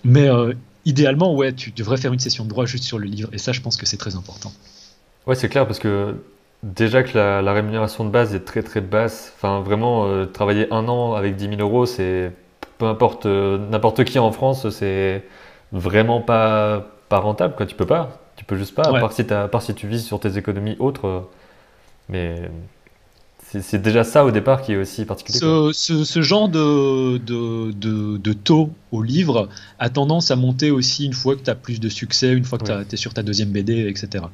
Mais 0.03 0.29
euh, 0.29 0.53
idéalement, 0.85 1.35
ouais, 1.35 1.53
tu 1.53 1.71
devrais 1.71 1.97
faire 1.97 2.13
une 2.13 2.19
session 2.19 2.43
de 2.43 2.49
droit 2.49 2.65
juste 2.65 2.83
sur 2.83 2.99
le 2.99 3.05
livre. 3.05 3.29
Et 3.33 3.37
ça, 3.37 3.51
je 3.51 3.61
pense 3.61 3.77
que 3.77 3.85
c'est 3.85 3.97
très 3.97 4.15
important. 4.15 4.53
Ouais, 5.27 5.35
c'est 5.35 5.49
clair 5.49 5.65
parce 5.65 5.79
que 5.79 6.15
déjà 6.63 7.03
que 7.03 7.17
la, 7.17 7.53
rémunération 7.53 8.05
de 8.05 8.09
base 8.09 8.35
est 8.35 8.45
très 8.45 8.63
très 8.63 8.81
basse, 8.81 9.33
enfin 9.35 9.61
vraiment 9.61 10.07
euh, 10.07 10.25
travailler 10.25 10.67
un 10.71 10.87
an 10.87 11.13
avec 11.13 11.35
10 11.35 11.49
000 11.57 11.61
euros, 11.61 11.85
c'est 11.85 12.31
peu 12.77 12.85
importe 12.85 13.25
euh, 13.25 13.57
n'importe 13.69 14.03
qui 14.03 14.19
en 14.19 14.31
France, 14.31 14.69
c'est 14.69 15.23
vraiment 15.71 16.21
pas 16.21 16.87
pas 17.09 17.19
rentable 17.19 17.55
quoi. 17.55 17.65
Tu 17.65 17.75
peux 17.75 17.85
pas, 17.85 18.19
tu 18.35 18.45
peux 18.45 18.57
juste 18.57 18.75
pas, 18.75 18.83
à, 18.83 18.99
part 18.99 19.13
si 19.13 19.21
à 19.31 19.47
part 19.47 19.61
si 19.61 19.73
tu 19.73 19.87
vises 19.87 20.05
sur 20.05 20.19
tes 20.19 20.37
économies 20.37 20.75
autres. 20.79 21.07
Euh, 21.07 21.19
mais 22.09 22.49
c'est 23.45 23.81
déjà 23.81 24.03
ça 24.03 24.25
au 24.25 24.31
départ 24.31 24.61
qui 24.61 24.73
est 24.73 24.77
aussi 24.77 25.05
particulier. 25.05 25.39
Ce, 25.39 26.03
ce, 26.03 26.21
genre 26.21 26.49
de, 26.49 27.17
de, 27.17 27.71
de, 28.17 28.33
taux 28.33 28.69
au 28.91 29.01
livre 29.01 29.49
a 29.79 29.89
tendance 29.89 30.29
à 30.29 30.35
monter 30.35 30.69
aussi 30.69 31.05
une 31.05 31.13
fois 31.13 31.35
que 31.35 31.41
tu 31.41 31.49
as 31.49 31.55
plus 31.55 31.79
de 31.79 31.89
succès, 31.89 32.31
une 32.31 32.43
fois 32.43 32.59
que 32.59 32.83
tu 32.83 32.93
es 32.93 32.97
sur 32.97 33.13
ta 33.13 33.23
deuxième 33.23 33.49
BD, 33.49 33.87
etc. 33.87 34.25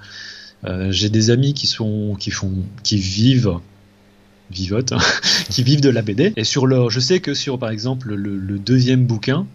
Euh, 0.64 0.92
j'ai 0.92 1.10
des 1.10 1.30
amis 1.30 1.54
qui 1.54 1.68
sont 1.68 2.16
qui 2.20 2.32
font 2.32 2.54
qui 2.84 2.98
vivent 2.98 3.60
vivotent, 4.52 4.94
qui 5.50 5.64
vivent 5.64 5.82
de 5.82 5.90
la 5.90 6.02
BD. 6.02 6.34
Et 6.36 6.44
sur 6.44 6.68
leur, 6.68 6.90
je 6.90 7.00
sais 7.00 7.20
que 7.20 7.34
sur 7.34 7.60
par 7.60 7.70
exemple 7.70 8.14
le, 8.14 8.60
deuxième 8.60 9.06
bouquin, 9.06 9.48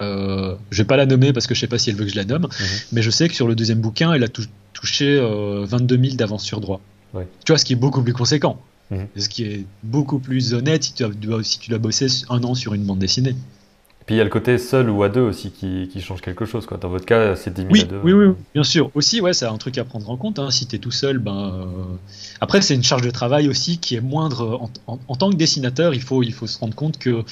euh, 0.00 0.54
je 0.70 0.78
vais 0.78 0.86
pas 0.86 0.96
la 0.96 1.06
nommer 1.06 1.32
parce 1.32 1.46
que 1.46 1.54
je 1.54 1.60
sais 1.60 1.66
pas 1.66 1.78
si 1.78 1.90
elle 1.90 1.96
veut 1.96 2.04
que 2.04 2.10
je 2.10 2.16
la 2.16 2.24
nomme, 2.24 2.42
mhm. 2.42 2.66
mais 2.92 3.02
je 3.02 3.10
sais 3.10 3.28
que 3.28 3.34
sur 3.34 3.48
le 3.48 3.54
deuxième 3.54 3.80
bouquin, 3.80 4.12
elle 4.12 4.24
a 4.24 4.28
touché 4.72 5.18
22 5.18 5.98
000 5.98 6.16
d'avance 6.16 6.44
sur 6.44 6.60
droit. 6.60 6.80
Tu 7.12 7.52
vois, 7.52 7.58
ce 7.58 7.64
qui 7.64 7.74
est 7.74 7.76
beaucoup 7.76 8.02
plus 8.02 8.12
conséquent. 8.12 8.60
Mhm. 8.90 9.06
Ce 9.16 9.28
qui 9.28 9.44
est 9.44 9.64
beaucoup 9.82 10.18
plus 10.18 10.54
honnête 10.54 10.84
si 10.84 10.94
tu, 10.94 11.04
dois, 11.08 11.42
si 11.42 11.58
tu 11.58 11.70
dois 11.70 11.78
bosser 11.78 12.06
un 12.28 12.42
an 12.44 12.54
sur 12.54 12.74
une 12.74 12.84
bande 12.84 12.98
dessinée. 12.98 13.34
Puis 14.06 14.16
il 14.16 14.18
y 14.18 14.20
a 14.20 14.24
le 14.24 14.30
côté 14.30 14.58
seul 14.58 14.90
ou 14.90 15.02
à 15.02 15.08
deux 15.08 15.22
aussi 15.22 15.50
qui, 15.50 15.88
qui 15.90 16.02
change 16.02 16.20
quelque 16.20 16.44
chose. 16.44 16.66
Quoi. 16.66 16.76
Dans 16.76 16.90
votre 16.90 17.06
cas, 17.06 17.36
c'est 17.36 17.54
10 17.54 17.62
000 17.62 17.72
oui, 17.72 17.80
à 17.80 17.84
deux. 17.84 18.00
Oui, 18.04 18.12
oui, 18.12 18.34
bien 18.52 18.62
sûr. 18.62 18.90
Aussi, 18.94 19.22
ouais, 19.22 19.32
c'est 19.32 19.46
un 19.46 19.56
truc 19.56 19.78
à 19.78 19.84
prendre 19.84 20.10
en 20.10 20.18
compte. 20.18 20.38
Hein. 20.38 20.50
Si 20.50 20.66
tu 20.66 20.76
es 20.76 20.78
tout 20.78 20.90
seul, 20.90 21.18
ben. 21.18 21.54
Euh, 21.54 21.64
après, 22.40 22.60
c'est 22.60 22.74
une 22.74 22.82
charge 22.82 23.00
de 23.00 23.10
travail 23.10 23.48
aussi 23.48 23.78
qui 23.78 23.94
est 23.94 24.02
moindre. 24.02 24.70
En, 24.86 24.98
en, 25.08 25.16
tant 25.16 25.30
que 25.30 25.36
dessinateur, 25.36 25.94
il 25.94 26.02
faut, 26.02 26.22
il 26.22 26.34
faut 26.34 26.46
se 26.46 26.58
rendre 26.58 26.74
compte 26.74 26.98
que 26.98 27.24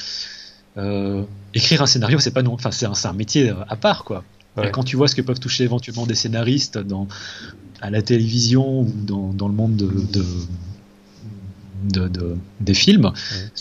euh, 0.79 1.25
écrire 1.53 1.83
un 1.83 1.87
scénario, 1.87 2.19
c'est 2.21 2.31
pas 2.31 2.43
non. 2.43 2.55
Enfin, 2.55 2.71
c'est 2.71 2.87
un, 2.87 2.93
un, 3.05 3.13
métier 3.13 3.53
à 3.69 3.77
part, 3.77 4.05
quoi. 4.05 4.25
Et 4.63 4.71
quand 4.71 4.85
tu 4.85 4.97
vois 4.97 5.09
ce 5.09 5.15
que 5.15 5.23
peuvent 5.23 5.41
toucher 5.41 5.65
éventuellement 5.65 6.07
des 6.07 6.15
scénaristes 6.15 6.77
dans, 6.79 7.09
à 7.81 7.91
la 7.91 8.03
télévision 8.03 8.81
ou 8.81 8.93
dans, 8.95 9.33
dans 9.33 9.49
le 9.49 9.55
monde 9.55 9.77
de, 9.77 9.91
de, 11.85 12.09
de, 12.09 12.37
des 12.61 12.75
films, 12.75 13.13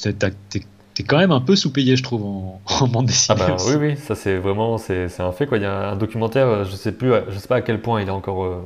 ouais. 0.06 0.14
t'es 0.50 0.66
t'es 0.94 1.04
quand 1.04 1.18
même 1.18 1.32
un 1.32 1.42
peu 1.42 1.56
sous-payé, 1.56 1.96
je 1.96 2.04
trouve, 2.04 2.24
en, 2.24 2.62
en 2.80 2.88
bande 2.88 3.06
dessinée. 3.06 3.40
Ah 3.42 3.48
bah, 3.48 3.58
oui, 3.68 3.76
oui, 3.80 3.98
ça 3.98 4.16
c'est 4.16 4.38
vraiment 4.38 4.78
c'est, 4.78 5.08
un 5.20 5.32
fait. 5.32 5.46
Quoi. 5.46 5.58
Il 5.58 5.64
y 5.64 5.68
a 5.68 5.92
un 5.92 5.96
documentaire, 5.96 6.48
euh, 6.48 6.66
je 6.66 6.76
sais 6.76 6.92
plus, 6.92 7.12
je 7.30 7.38
sais 7.38 7.48
pas 7.48 7.58
à 7.58 7.62
quel 7.62 7.82
point 7.82 8.02
il 8.02 8.08
est 8.08 8.12
encore 8.12 8.44
euh, 8.44 8.64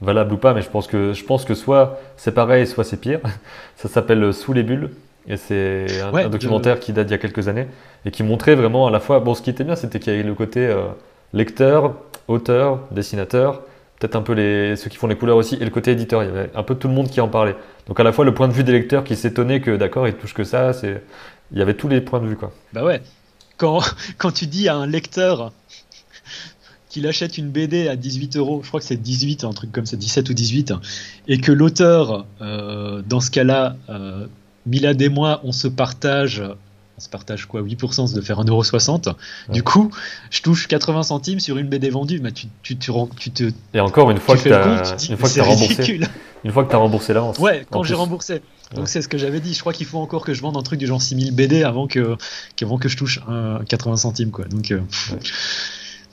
valable 0.00 0.34
ou 0.34 0.36
pas, 0.36 0.54
mais 0.54 0.62
je 0.62 0.70
pense 0.70 0.86
que 0.86 1.12
je 1.12 1.24
pense 1.24 1.44
que 1.44 1.54
soit 1.54 2.00
c'est 2.16 2.32
pareil, 2.32 2.66
soit 2.66 2.84
c'est 2.84 3.00
pire. 3.00 3.20
Ça 3.76 3.88
s'appelle 3.88 4.22
euh, 4.22 4.32
Sous 4.32 4.52
les 4.52 4.62
bulles. 4.62 4.90
Et 5.30 5.36
c'est 5.36 5.86
un, 6.00 6.28
documentaire 6.30 6.80
qui 6.80 6.94
date 6.94 7.08
d'il 7.08 7.12
y 7.12 7.14
a 7.14 7.18
quelques 7.18 7.48
années 7.48 7.66
et 8.06 8.10
qui 8.10 8.22
montrait 8.22 8.54
vraiment 8.54 8.86
à 8.86 8.90
la 8.90 8.98
fois. 8.98 9.20
Bon, 9.20 9.34
ce 9.34 9.42
qui 9.42 9.50
était 9.50 9.64
bien, 9.64 9.76
c'était 9.76 9.98
qu'il 9.98 10.10
y 10.10 10.16
avait 10.16 10.26
le 10.26 10.32
côté 10.32 10.74
lecteur, 11.34 11.96
auteur, 12.28 12.80
dessinateur, 12.92 13.60
peut-être 13.98 14.16
un 14.16 14.22
peu 14.22 14.32
les, 14.32 14.76
ceux 14.76 14.88
qui 14.88 14.96
font 14.96 15.06
les 15.06 15.16
couleurs 15.16 15.36
aussi, 15.36 15.56
et 15.56 15.64
le 15.64 15.70
côté 15.70 15.90
éditeur. 15.90 16.22
Il 16.22 16.26
y 16.26 16.30
avait 16.30 16.50
un 16.54 16.62
peu 16.62 16.74
tout 16.74 16.88
le 16.88 16.94
monde 16.94 17.08
qui 17.08 17.20
en 17.20 17.28
parlait. 17.28 17.56
Donc 17.88 17.98
à 17.98 18.04
la 18.04 18.12
fois 18.12 18.24
le 18.24 18.32
point 18.32 18.48
de 18.48 18.52
vue 18.52 18.64
des 18.64 18.72
lecteurs 18.72 19.04
qui 19.04 19.16
s'étonnaient 19.16 19.60
que 19.60 19.76
d'accord, 19.76 20.06
ils 20.06 20.14
touchent 20.14 20.34
que 20.34 20.44
ça, 20.44 20.72
c'est 20.72 21.02
il 21.52 21.58
y 21.58 21.62
avait 21.62 21.74
tous 21.74 21.88
les 21.88 22.00
points 22.00 22.20
de 22.20 22.26
vue. 22.26 22.36
Quoi. 22.36 22.52
Bah 22.72 22.84
ouais. 22.84 23.02
Quand, 23.56 23.80
quand 24.18 24.32
tu 24.32 24.46
dis 24.46 24.68
à 24.68 24.76
un 24.76 24.86
lecteur 24.86 25.52
qu'il 26.88 27.06
achète 27.06 27.36
une 27.36 27.50
BD 27.50 27.88
à 27.88 27.96
18 27.96 28.36
euros, 28.36 28.60
je 28.62 28.68
crois 28.68 28.80
que 28.80 28.86
c'est 28.86 28.96
18, 28.96 29.44
un 29.44 29.52
truc 29.52 29.72
comme 29.72 29.86
ça, 29.86 29.96
17 29.96 30.30
ou 30.30 30.34
18, 30.34 30.72
et 31.26 31.38
que 31.38 31.52
l'auteur, 31.52 32.26
euh, 32.40 33.02
dans 33.06 33.20
ce 33.20 33.30
cas-là, 33.30 33.76
euh, 33.90 34.26
Milad 34.66 35.00
et 35.00 35.08
moi, 35.08 35.40
on 35.44 35.52
se 35.52 35.68
partage 35.68 36.42
on 36.98 37.00
se 37.00 37.08
partage 37.08 37.46
quoi 37.46 37.62
8% 37.62 38.12
de 38.12 38.20
faire 38.20 38.40
1,60€. 38.40 39.14
Du 39.52 39.62
coup, 39.62 39.90
je 40.30 40.42
touche 40.42 40.66
80 40.66 41.04
centimes 41.04 41.38
sur 41.38 41.56
une 41.56 41.68
BD 41.68 41.90
vendue. 41.90 42.18
Mais 42.20 42.32
tu, 42.32 42.48
tu, 42.62 42.76
tu, 42.76 42.92
tu 43.16 43.30
te. 43.30 43.52
Et 43.72 43.78
encore 43.78 44.10
une 44.10 44.18
fois 44.18 44.36
que 44.36 44.42
tu 44.42 44.52
as, 44.52 44.96
une 45.08 45.16
fois 45.16 45.28
que 45.28 45.40
as 45.40 45.44
remboursé. 45.44 46.00
Une 46.44 46.52
fois 46.52 46.64
que 46.64 46.70
tu 46.70 46.74
as 46.74 46.78
remboursé 46.78 47.12
l'avance. 47.12 47.38
Ouais, 47.38 47.64
quand 47.70 47.84
j'ai 47.84 47.94
remboursé. 47.94 48.42
Donc 48.74 48.88
c'est 48.88 49.00
ce 49.00 49.08
que 49.08 49.16
j'avais 49.16 49.38
dit. 49.38 49.54
Je 49.54 49.60
crois 49.60 49.72
qu'il 49.72 49.86
faut 49.86 49.98
encore 49.98 50.24
que 50.24 50.34
je 50.34 50.42
vende 50.42 50.56
un 50.56 50.62
truc 50.62 50.80
du 50.80 50.86
genre 50.86 51.00
6000 51.00 51.32
BD 51.32 51.62
avant 51.62 51.86
que, 51.86 52.16
avant 52.60 52.78
que 52.78 52.88
je 52.88 52.96
touche 52.96 53.20
80 53.68 53.96
centimes. 53.96 54.32
Quoi. 54.32 54.46
Donc, 54.46 54.72
euh, 54.72 54.80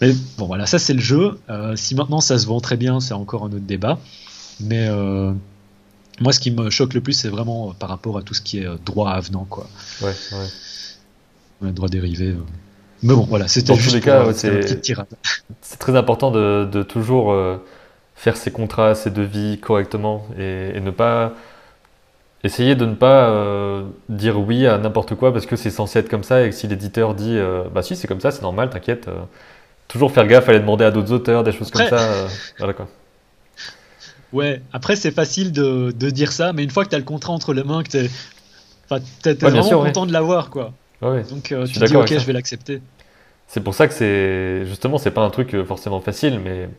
Mais 0.01 0.13
bon, 0.37 0.45
voilà, 0.45 0.67
ça 0.67 0.77
c'est 0.77 0.93
le 0.93 1.01
jeu. 1.01 1.39
Euh, 1.49 1.75
si 1.75 1.95
maintenant 1.95 2.21
ça 2.21 2.37
se 2.37 2.45
vend 2.45 2.59
très 2.59 2.77
bien, 2.77 2.99
c'est 2.99 3.13
encore 3.15 3.43
un 3.43 3.47
autre 3.47 3.59
débat. 3.59 3.97
Mais 4.59 4.87
euh, 4.87 5.33
moi, 6.21 6.31
ce 6.31 6.39
qui 6.39 6.51
me 6.51 6.69
choque 6.69 6.93
le 6.93 7.01
plus, 7.01 7.13
c'est 7.13 7.29
vraiment 7.29 7.73
par 7.73 7.89
rapport 7.89 8.19
à 8.19 8.21
tout 8.21 8.35
ce 8.35 8.41
qui 8.41 8.59
est 8.59 8.67
droit 8.85 9.09
avenant. 9.11 9.45
Quoi. 9.49 9.67
Ouais, 10.01 10.13
ouais 10.31 10.47
droit 11.61 11.89
dérivé. 11.89 12.29
Euh. 12.29 12.37
Mais 13.03 13.13
bon, 13.13 13.25
voilà, 13.29 13.47
c'était 13.47 13.75
juste 13.75 14.01
cas, 14.01 14.33
c'est 14.33 14.83
C'est 15.61 15.79
très 15.79 15.95
important 15.95 16.31
de, 16.31 16.83
toujours 16.83 17.31
euh, 17.31 17.57
faire 18.15 18.37
ses 18.37 18.51
contrats, 18.51 18.95
ses 18.95 19.11
devis 19.11 19.59
correctement 19.59 20.25
et, 20.37 20.79
ne 20.79 20.91
pas 20.91 21.33
essayer 22.43 22.75
de 22.75 22.85
ne 22.85 22.93
pas 22.93 23.29
euh, 23.29 23.83
dire 24.07 24.39
oui 24.39 24.67
à 24.67 24.77
n'importe 24.77 25.15
quoi 25.15 25.33
parce 25.33 25.47
que 25.47 25.55
c'est 25.55 25.71
censé 25.71 25.99
être 25.99 26.09
comme 26.09 26.23
ça 26.23 26.45
et 26.45 26.49
que 26.49 26.55
si 26.55 26.67
l'éditeur 26.67 27.15
dit 27.15 27.37
bah 27.73 27.81
si 27.81 27.95
c'est 27.95 28.07
comme 28.07 28.21
ça, 28.21 28.31
c'est 28.31 28.43
normal, 28.43 28.69
t'inquiète. 28.69 29.09
toujours 29.87 30.11
faire 30.11 30.27
gaffe, 30.27 30.47
aller 30.49 30.59
demander 30.59 30.85
à 30.85 30.91
d'autres 30.91 31.11
auteurs, 31.11 31.43
des 31.43 31.51
choses 31.51 31.71
comme 31.71 31.87
ça. 31.87 32.27
voilà 32.57 32.73
quoi. 32.73 32.87
Ouais, 34.33 34.61
après 34.73 34.95
c'est 34.95 35.11
facile 35.11 35.51
de, 35.51 35.91
dire 35.91 36.31
ça, 36.31 36.53
mais 36.53 36.63
une 36.63 36.69
fois 36.69 36.83
que 36.83 36.89
tu 36.89 36.95
as 36.95 36.99
le 36.99 37.05
contrat 37.05 37.33
entre 37.33 37.53
les 37.53 37.63
mains, 37.63 37.83
que 37.83 37.89
tu 37.89 37.97
es, 39.29 39.33
vraiment 39.33 39.69
content 39.69 40.05
de 40.05 40.13
l'avoir 40.13 40.49
quoi. 40.49 40.73
Donc 41.01 41.51
euh, 41.51 41.65
tu 41.65 41.79
dis 41.79 41.95
ok, 41.95 42.07
je 42.07 42.25
vais 42.25 42.33
l'accepter. 42.33 42.81
C'est 43.47 43.61
pour 43.61 43.73
ça 43.73 43.87
que 43.87 43.93
c'est 43.93 44.65
justement 44.65 44.97
c'est 44.97 45.11
pas 45.11 45.21
un 45.21 45.29
truc 45.29 45.53
euh, 45.53 45.63
forcément 45.63 45.99
facile, 45.99 46.39
mais 46.39 46.69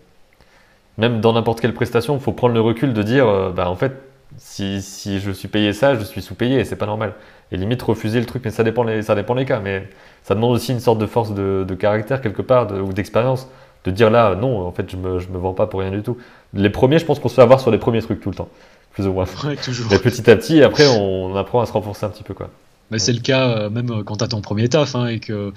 même 0.98 1.20
dans 1.20 1.32
n'importe 1.32 1.60
quelle 1.60 1.74
prestation, 1.74 2.16
il 2.16 2.20
faut 2.20 2.32
prendre 2.32 2.54
le 2.54 2.60
recul 2.60 2.92
de 2.92 3.02
dire 3.02 3.28
euh, 3.28 3.50
bah 3.50 3.70
en 3.70 3.76
fait 3.76 3.92
si, 4.38 4.82
si, 4.82 5.20
je 5.20 5.30
suis 5.30 5.48
payé 5.48 5.72
ça, 5.72 5.94
je 5.94 6.02
suis 6.02 6.20
sous-payé 6.20 6.58
et 6.58 6.64
c'est 6.64 6.76
pas 6.76 6.86
normal. 6.86 7.14
Et 7.52 7.56
limite 7.56 7.80
refuser 7.82 8.18
le 8.18 8.26
truc, 8.26 8.42
mais 8.44 8.50
ça 8.50 8.64
dépend 8.64 8.82
les, 8.82 9.02
ça 9.02 9.14
dépend 9.14 9.34
les 9.34 9.44
cas. 9.44 9.60
Mais 9.60 9.88
ça 10.24 10.34
demande 10.34 10.52
aussi 10.52 10.72
une 10.72 10.80
sorte 10.80 10.98
de 10.98 11.06
force 11.06 11.32
de, 11.32 11.64
caractère 11.78 12.20
quelque 12.20 12.42
part 12.42 12.70
ou 12.72 12.92
d'expérience 12.92 13.48
de 13.84 13.92
dire 13.92 14.10
là 14.10 14.34
non 14.34 14.66
en 14.66 14.72
fait 14.72 14.90
je 14.90 14.96
me, 14.96 15.20
je 15.20 15.28
me 15.28 15.38
vends 15.38 15.54
pas 15.54 15.68
pour 15.68 15.80
rien 15.80 15.92
du 15.92 16.02
tout. 16.02 16.18
Les 16.54 16.70
premiers, 16.70 16.98
je 16.98 17.04
pense 17.04 17.20
qu'on 17.20 17.28
se 17.28 17.34
fait 17.34 17.42
avoir 17.42 17.60
sur 17.60 17.70
les 17.70 17.78
premiers 17.78 18.02
trucs 18.02 18.20
tout 18.20 18.30
le 18.30 18.34
temps, 18.34 18.48
plus 18.92 19.06
ou 19.06 19.12
moins. 19.12 19.26
toujours. 19.64 19.90
Mais 19.92 19.98
petit 20.00 20.28
à 20.28 20.36
petit, 20.36 20.62
après 20.62 20.88
on 20.88 21.36
apprend 21.36 21.60
à 21.60 21.66
se 21.66 21.72
renforcer 21.72 22.04
un 22.04 22.10
petit 22.10 22.24
peu 22.24 22.34
quoi. 22.34 22.50
Mais 22.90 22.98
c'est 22.98 23.12
le 23.12 23.20
cas 23.20 23.48
euh, 23.48 23.70
même 23.70 23.90
euh, 23.90 24.02
quand 24.04 24.16
tu 24.16 24.24
as 24.24 24.28
ton 24.28 24.40
premier 24.40 24.68
taf 24.68 24.94
hein, 24.94 25.06
et 25.08 25.18
que 25.18 25.52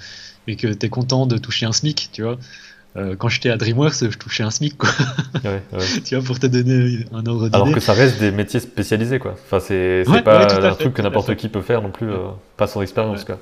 et 0.46 0.56
que 0.56 0.66
tu 0.66 0.86
es 0.86 0.88
content 0.88 1.26
de 1.26 1.38
toucher 1.38 1.66
un 1.66 1.72
SMIC, 1.72 2.10
tu 2.12 2.22
vois. 2.22 2.38
Euh, 2.96 3.14
quand 3.14 3.28
j'étais 3.28 3.50
à 3.50 3.56
DreamWorks, 3.56 4.10
je 4.10 4.18
touchais 4.18 4.42
un 4.42 4.50
SMIC, 4.50 4.76
quoi. 4.76 4.88
Ouais, 5.44 5.62
ouais. 5.72 5.78
tu 6.04 6.16
vois, 6.16 6.24
pour 6.24 6.40
te 6.40 6.46
donner 6.48 7.06
un 7.12 7.24
ordre 7.24 7.44
d'idée. 7.44 7.54
Alors 7.54 7.70
que 7.70 7.78
ça 7.78 7.92
reste 7.92 8.18
des 8.18 8.32
métiers 8.32 8.58
spécialisés, 8.58 9.20
quoi. 9.20 9.36
Enfin, 9.44 9.60
c'est 9.60 10.02
pas 10.24 10.52
un 10.52 10.74
truc 10.74 10.94
que 10.94 11.02
n'importe 11.02 11.36
qui 11.36 11.48
peut 11.48 11.62
faire 11.62 11.82
non 11.82 11.92
plus, 11.92 12.08
pas 12.56 12.66
son 12.66 12.82
expérience, 12.82 13.24
quoi. 13.24 13.38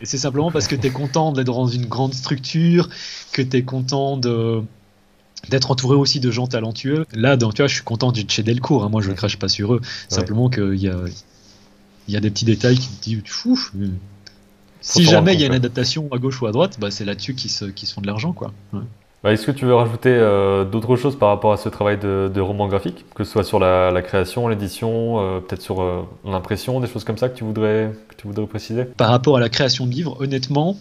Et 0.00 0.06
c'est 0.06 0.18
simplement 0.18 0.50
parce 0.50 0.66
que 0.66 0.74
tu 0.74 0.88
es 0.88 0.90
content 0.90 1.30
d'être 1.30 1.46
dans 1.46 1.68
une 1.68 1.86
grande 1.86 2.14
structure, 2.14 2.88
que 3.32 3.42
tu 3.42 3.56
es 3.58 3.62
content 3.62 4.16
de 4.16 4.60
d'être 5.50 5.70
entouré 5.70 5.94
aussi 5.96 6.20
de 6.20 6.30
gens 6.30 6.46
talentueux. 6.46 7.06
Là, 7.12 7.36
donc, 7.36 7.54
tu 7.54 7.62
vois, 7.62 7.68
je 7.68 7.74
suis 7.74 7.84
content 7.84 8.12
du 8.12 8.24
chez 8.26 8.42
Delcourt. 8.42 8.84
Hein. 8.84 8.88
moi, 8.88 9.02
je 9.02 9.10
ne 9.10 9.14
crache 9.14 9.38
pas 9.38 9.48
sur 9.48 9.74
eux. 9.74 9.80
Simplement 10.08 10.48
qu'il 10.48 10.76
y 10.76 10.88
a, 10.88 10.96
il 12.08 12.14
y 12.14 12.16
a 12.16 12.20
des 12.20 12.30
petits 12.30 12.44
détails 12.44 12.78
qui 12.78 12.88
te 12.88 13.04
disent 13.04 13.22
fou. 13.26 13.58
Si 14.80 15.04
jamais 15.04 15.34
il 15.34 15.40
y 15.40 15.44
a 15.44 15.46
une 15.46 15.54
adaptation 15.54 16.08
à 16.12 16.18
gauche 16.18 16.42
ou 16.42 16.46
à 16.46 16.52
droite, 16.52 16.78
bah, 16.78 16.90
c'est 16.90 17.04
là-dessus 17.04 17.34
qu'ils 17.34 17.50
se, 17.50 17.64
font 17.64 18.00
de 18.00 18.06
l'argent. 18.06 18.32
quoi. 18.32 18.52
Bah, 19.22 19.32
Est-ce 19.32 19.46
que 19.46 19.50
tu 19.50 19.64
veux 19.64 19.74
rajouter 19.74 20.10
euh, 20.10 20.66
d'autres 20.66 20.96
choses 20.96 21.18
par 21.18 21.30
rapport 21.30 21.52
à 21.54 21.56
ce 21.56 21.70
travail 21.70 21.98
de, 21.98 22.40
roman 22.40 22.68
graphique? 22.68 23.06
Que 23.14 23.24
ce 23.24 23.32
soit 23.32 23.44
sur 23.44 23.58
la, 23.58 24.02
création, 24.02 24.46
l'édition, 24.48 25.18
euh, 25.18 25.40
peut-être 25.40 25.62
sur 25.62 25.80
euh, 25.80 26.02
l'impression, 26.26 26.80
des 26.80 26.86
choses 26.86 27.04
comme 27.04 27.16
ça 27.16 27.30
que 27.30 27.36
tu 27.36 27.44
voudrais, 27.44 27.92
que 28.08 28.14
tu 28.16 28.26
voudrais 28.26 28.46
préciser? 28.46 28.84
Par 28.84 29.08
rapport 29.08 29.38
à 29.38 29.40
la 29.40 29.48
création 29.48 29.86
de 29.86 29.92
livres, 29.92 30.20
honnêtement, 30.20 30.76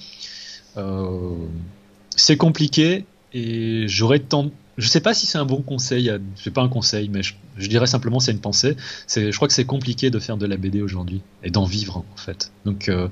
c'est 2.16 2.38
compliqué 2.38 3.06
et 3.34 3.88
j'aurais 3.88 4.20
tant, 4.20 4.50
je 4.78 4.88
sais 4.88 5.02
pas 5.02 5.14
si 5.14 5.26
c'est 5.26 5.38
un 5.38 5.46
bon 5.46 5.62
conseil, 5.62 6.12
c'est 6.36 6.52
pas 6.52 6.62
un 6.62 6.70
conseil, 6.70 7.10
mais 7.10 7.22
je, 7.22 7.68
dirais 7.68 7.86
simplement 7.86 8.20
c'est 8.20 8.32
une 8.32 8.40
pensée. 8.40 8.76
C'est, 9.08 9.32
je 9.32 9.36
crois 9.36 9.48
que 9.48 9.54
c'est 9.54 9.66
compliqué 9.66 10.10
de 10.10 10.20
faire 10.20 10.38
de 10.38 10.46
la 10.46 10.58
BD 10.58 10.82
aujourd'hui 10.82 11.22
et 11.44 11.52
d'en 11.52 11.66
vivre 11.66 11.98
en 11.98 12.18
fait. 12.18 12.52
Donc 12.66 12.90
euh, 12.90 13.08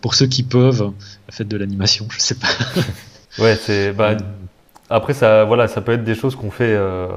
pour 0.00 0.14
ceux 0.14 0.26
qui 0.26 0.42
peuvent, 0.42 0.92
faites 1.30 1.48
de 1.48 1.56
l'animation, 1.56 2.06
je 2.10 2.20
sais 2.20 2.34
pas. 2.34 2.48
ouais, 3.38 3.56
c'est 3.56 3.92
bah, 3.92 4.10
euh. 4.10 4.18
après 4.90 5.14
ça, 5.14 5.44
voilà, 5.44 5.68
ça 5.68 5.80
peut 5.80 5.92
être 5.92 6.04
des 6.04 6.14
choses 6.14 6.36
qu'on 6.36 6.50
fait. 6.50 6.74
Euh, 6.74 7.08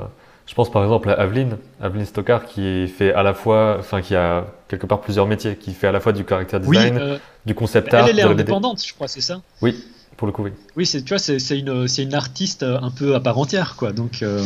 je 0.46 0.56
pense 0.56 0.72
par 0.72 0.82
exemple 0.84 1.10
à 1.10 1.14
Aveline, 1.14 1.58
Aveline 1.82 2.06
Stockard 2.06 2.46
qui 2.46 2.88
fait 2.88 3.14
à 3.14 3.22
la 3.22 3.34
fois, 3.34 3.78
enfin 3.80 4.02
qui 4.02 4.16
a 4.16 4.48
quelque 4.70 4.86
part 4.86 5.02
plusieurs 5.02 5.28
métiers, 5.28 5.58
qui 5.58 5.74
fait 5.74 5.88
à 5.88 5.92
la 5.92 6.00
fois 6.00 6.14
du 6.14 6.24
caractère 6.24 6.62
design, 6.62 7.20
du 7.46 7.54
concept 7.54 7.94
art. 7.94 8.08
Elle, 8.08 8.18
elle 8.18 8.26
est 8.26 8.32
indépendante, 8.32 8.84
je 8.84 8.94
crois, 8.94 9.08
c'est 9.08 9.22
ça? 9.22 9.42
Oui, 9.62 9.84
pour 10.20 10.28
le 10.28 10.34
coup, 10.34 10.44
oui. 10.44 10.52
Oui, 10.76 10.86
tu 10.86 11.00
vois, 11.08 11.18
c'est 11.18 11.58
une, 11.58 11.88
une 11.98 12.14
artiste 12.14 12.64
un 12.64 12.92
peu 12.92 13.16
à 13.16 13.22
part 13.22 13.40
entière, 13.40 13.76
quoi. 13.78 13.94
Donc. 13.94 14.22
Euh, 14.22 14.44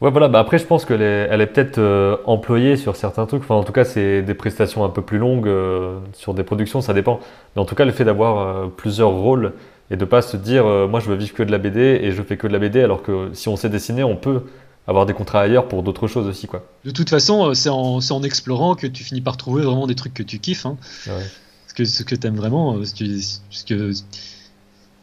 ouais, 0.00 0.10
voilà. 0.10 0.28
Bah 0.28 0.38
après, 0.38 0.56
je 0.56 0.64
pense 0.64 0.86
qu'elle 0.86 1.02
est, 1.02 1.28
elle 1.30 1.42
est 1.42 1.46
peut-être 1.46 1.76
euh, 1.76 2.16
employée 2.24 2.78
sur 2.78 2.96
certains 2.96 3.26
trucs. 3.26 3.42
Enfin, 3.42 3.56
en 3.56 3.62
tout 3.62 3.74
cas, 3.74 3.84
c'est 3.84 4.22
des 4.22 4.32
prestations 4.32 4.86
un 4.86 4.88
peu 4.88 5.02
plus 5.02 5.18
longues 5.18 5.48
euh, 5.48 5.98
sur 6.14 6.32
des 6.32 6.42
productions, 6.44 6.80
ça 6.80 6.94
dépend. 6.94 7.20
Mais 7.54 7.60
en 7.60 7.66
tout 7.66 7.74
cas, 7.74 7.84
le 7.84 7.92
fait 7.92 8.06
d'avoir 8.06 8.70
plusieurs 8.70 9.10
rôles 9.10 9.52
et 9.90 9.96
de 9.96 10.04
pas 10.06 10.22
se 10.22 10.38
dire, 10.38 10.64
moi, 10.88 10.98
je 10.98 11.10
veux 11.10 11.16
vivre 11.16 11.34
que 11.34 11.42
de 11.42 11.52
la 11.52 11.58
BD 11.58 12.00
et 12.02 12.12
je 12.12 12.22
fais 12.22 12.38
que 12.38 12.46
de 12.46 12.52
la 12.54 12.58
BD, 12.58 12.80
alors 12.80 13.02
que 13.02 13.28
si 13.34 13.50
on 13.50 13.56
sait 13.56 13.68
dessiner, 13.68 14.04
on 14.04 14.16
peut 14.16 14.44
avoir 14.86 15.04
des 15.04 15.12
contrats 15.12 15.42
ailleurs 15.42 15.68
pour 15.68 15.82
d'autres 15.82 16.06
choses 16.06 16.26
aussi, 16.26 16.46
quoi. 16.46 16.64
De 16.86 16.90
toute 16.90 17.10
façon, 17.10 17.52
c'est 17.52 17.68
en, 17.68 17.98
en, 17.98 18.22
explorant 18.22 18.76
que 18.76 18.86
tu 18.86 19.04
finis 19.04 19.20
par 19.20 19.36
trouver 19.36 19.62
vraiment 19.62 19.86
des 19.86 19.94
trucs 19.94 20.14
que 20.14 20.22
tu 20.22 20.38
kiffes. 20.38 20.64
Hein. 20.64 20.78
Ouais. 21.06 21.26
Ce 21.68 21.74
que, 21.74 21.84
ce 21.84 22.02
que 22.02 22.14
tu 22.14 22.26
aimes 22.26 22.36
vraiment, 22.36 22.82
ce 22.82 23.64
que 23.64 23.92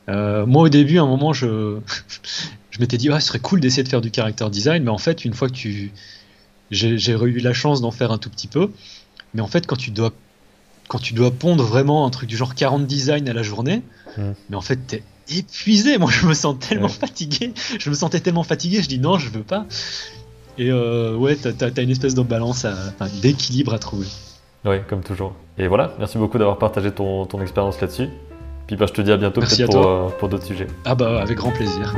euh, 0.10 0.46
moi, 0.46 0.64
au 0.64 0.70
début, 0.70 0.98
à 0.98 1.04
un 1.04 1.08
moment, 1.08 1.34
je, 1.34 1.78
je 2.72 2.80
m'étais 2.80 2.98
dit, 2.98 3.10
ah, 3.10 3.20
ce 3.20 3.28
serait 3.28 3.40
cool 3.40 3.60
d'essayer 3.60 3.84
de 3.84 3.90
faire 3.90 4.02
du 4.02 4.12
character 4.14 4.50
design, 4.50 4.84
mais 4.84 4.92
en 4.92 4.98
fait, 4.98 5.26
une 5.26 5.34
fois 5.34 5.48
que 5.48 5.54
tu. 5.54 5.92
J'ai 6.72 7.14
eu 7.14 7.40
la 7.40 7.54
chance 7.54 7.82
d'en 7.82 7.90
faire 7.90 8.12
un 8.12 8.20
tout 8.20 8.30
petit 8.30 8.48
peu, 8.48 8.70
mais 9.34 9.42
en 9.42 9.48
fait, 9.48 9.66
quand 9.66 9.76
tu 9.76 9.90
dois, 9.90 10.12
quand 10.88 11.00
tu 11.00 11.16
dois 11.16 11.32
pondre 11.32 11.64
vraiment 11.64 12.06
un 12.06 12.12
truc 12.12 12.30
du 12.30 12.38
genre 12.38 12.54
40 12.54 12.86
designs 12.86 13.28
à 13.28 13.34
la 13.34 13.42
journée, 13.42 13.82
mmh. 14.18 14.22
mais 14.52 14.56
en 14.56 14.62
fait, 14.62 14.76
t'es 14.76 15.04
épuisé. 15.36 15.98
Moi, 15.98 16.12
je 16.12 16.28
me 16.28 16.34
sens 16.36 16.58
tellement 16.60 16.88
fatigué. 16.88 17.54
Je 17.80 17.90
me 17.90 17.96
sentais 17.96 18.20
tellement 18.20 18.44
fatigué, 18.44 18.84
je 18.84 18.88
dis 18.88 19.00
non, 19.00 19.18
je 19.18 19.30
veux 19.30 19.44
pas. 19.44 19.66
Et 20.60 20.70
euh, 20.70 21.16
ouais, 21.16 21.36
t'as 21.36 21.68
as, 21.76 21.82
une 21.82 21.90
espèce 21.90 22.14
de 22.14 22.22
balance, 22.22 22.68
d'équilibre 23.22 23.74
à 23.74 23.80
trouver. 23.80 24.08
Oui, 24.66 24.76
comme 24.88 25.02
toujours. 25.02 25.34
Et 25.58 25.68
voilà, 25.68 25.96
merci 25.98 26.18
beaucoup 26.20 26.38
d'avoir 26.38 26.58
partagé 26.58 26.92
ton, 26.92 27.26
ton 27.26 27.42
expérience 27.42 27.80
là-dessus. 27.82 28.10
Puis 28.70 28.76
bah, 28.76 28.86
je 28.88 28.94
te 28.94 29.02
dis 29.02 29.12
à 29.12 29.18
bientôt 29.18 29.42
pour, 29.42 29.88
euh, 29.88 30.10
pour 30.20 30.30
d'autres 30.30 30.46
sujets. 30.46 30.68
Ah 30.86 30.94
bah 30.94 31.20
avec 31.24 31.40
grand 31.40 31.50
plaisir. 31.50 31.96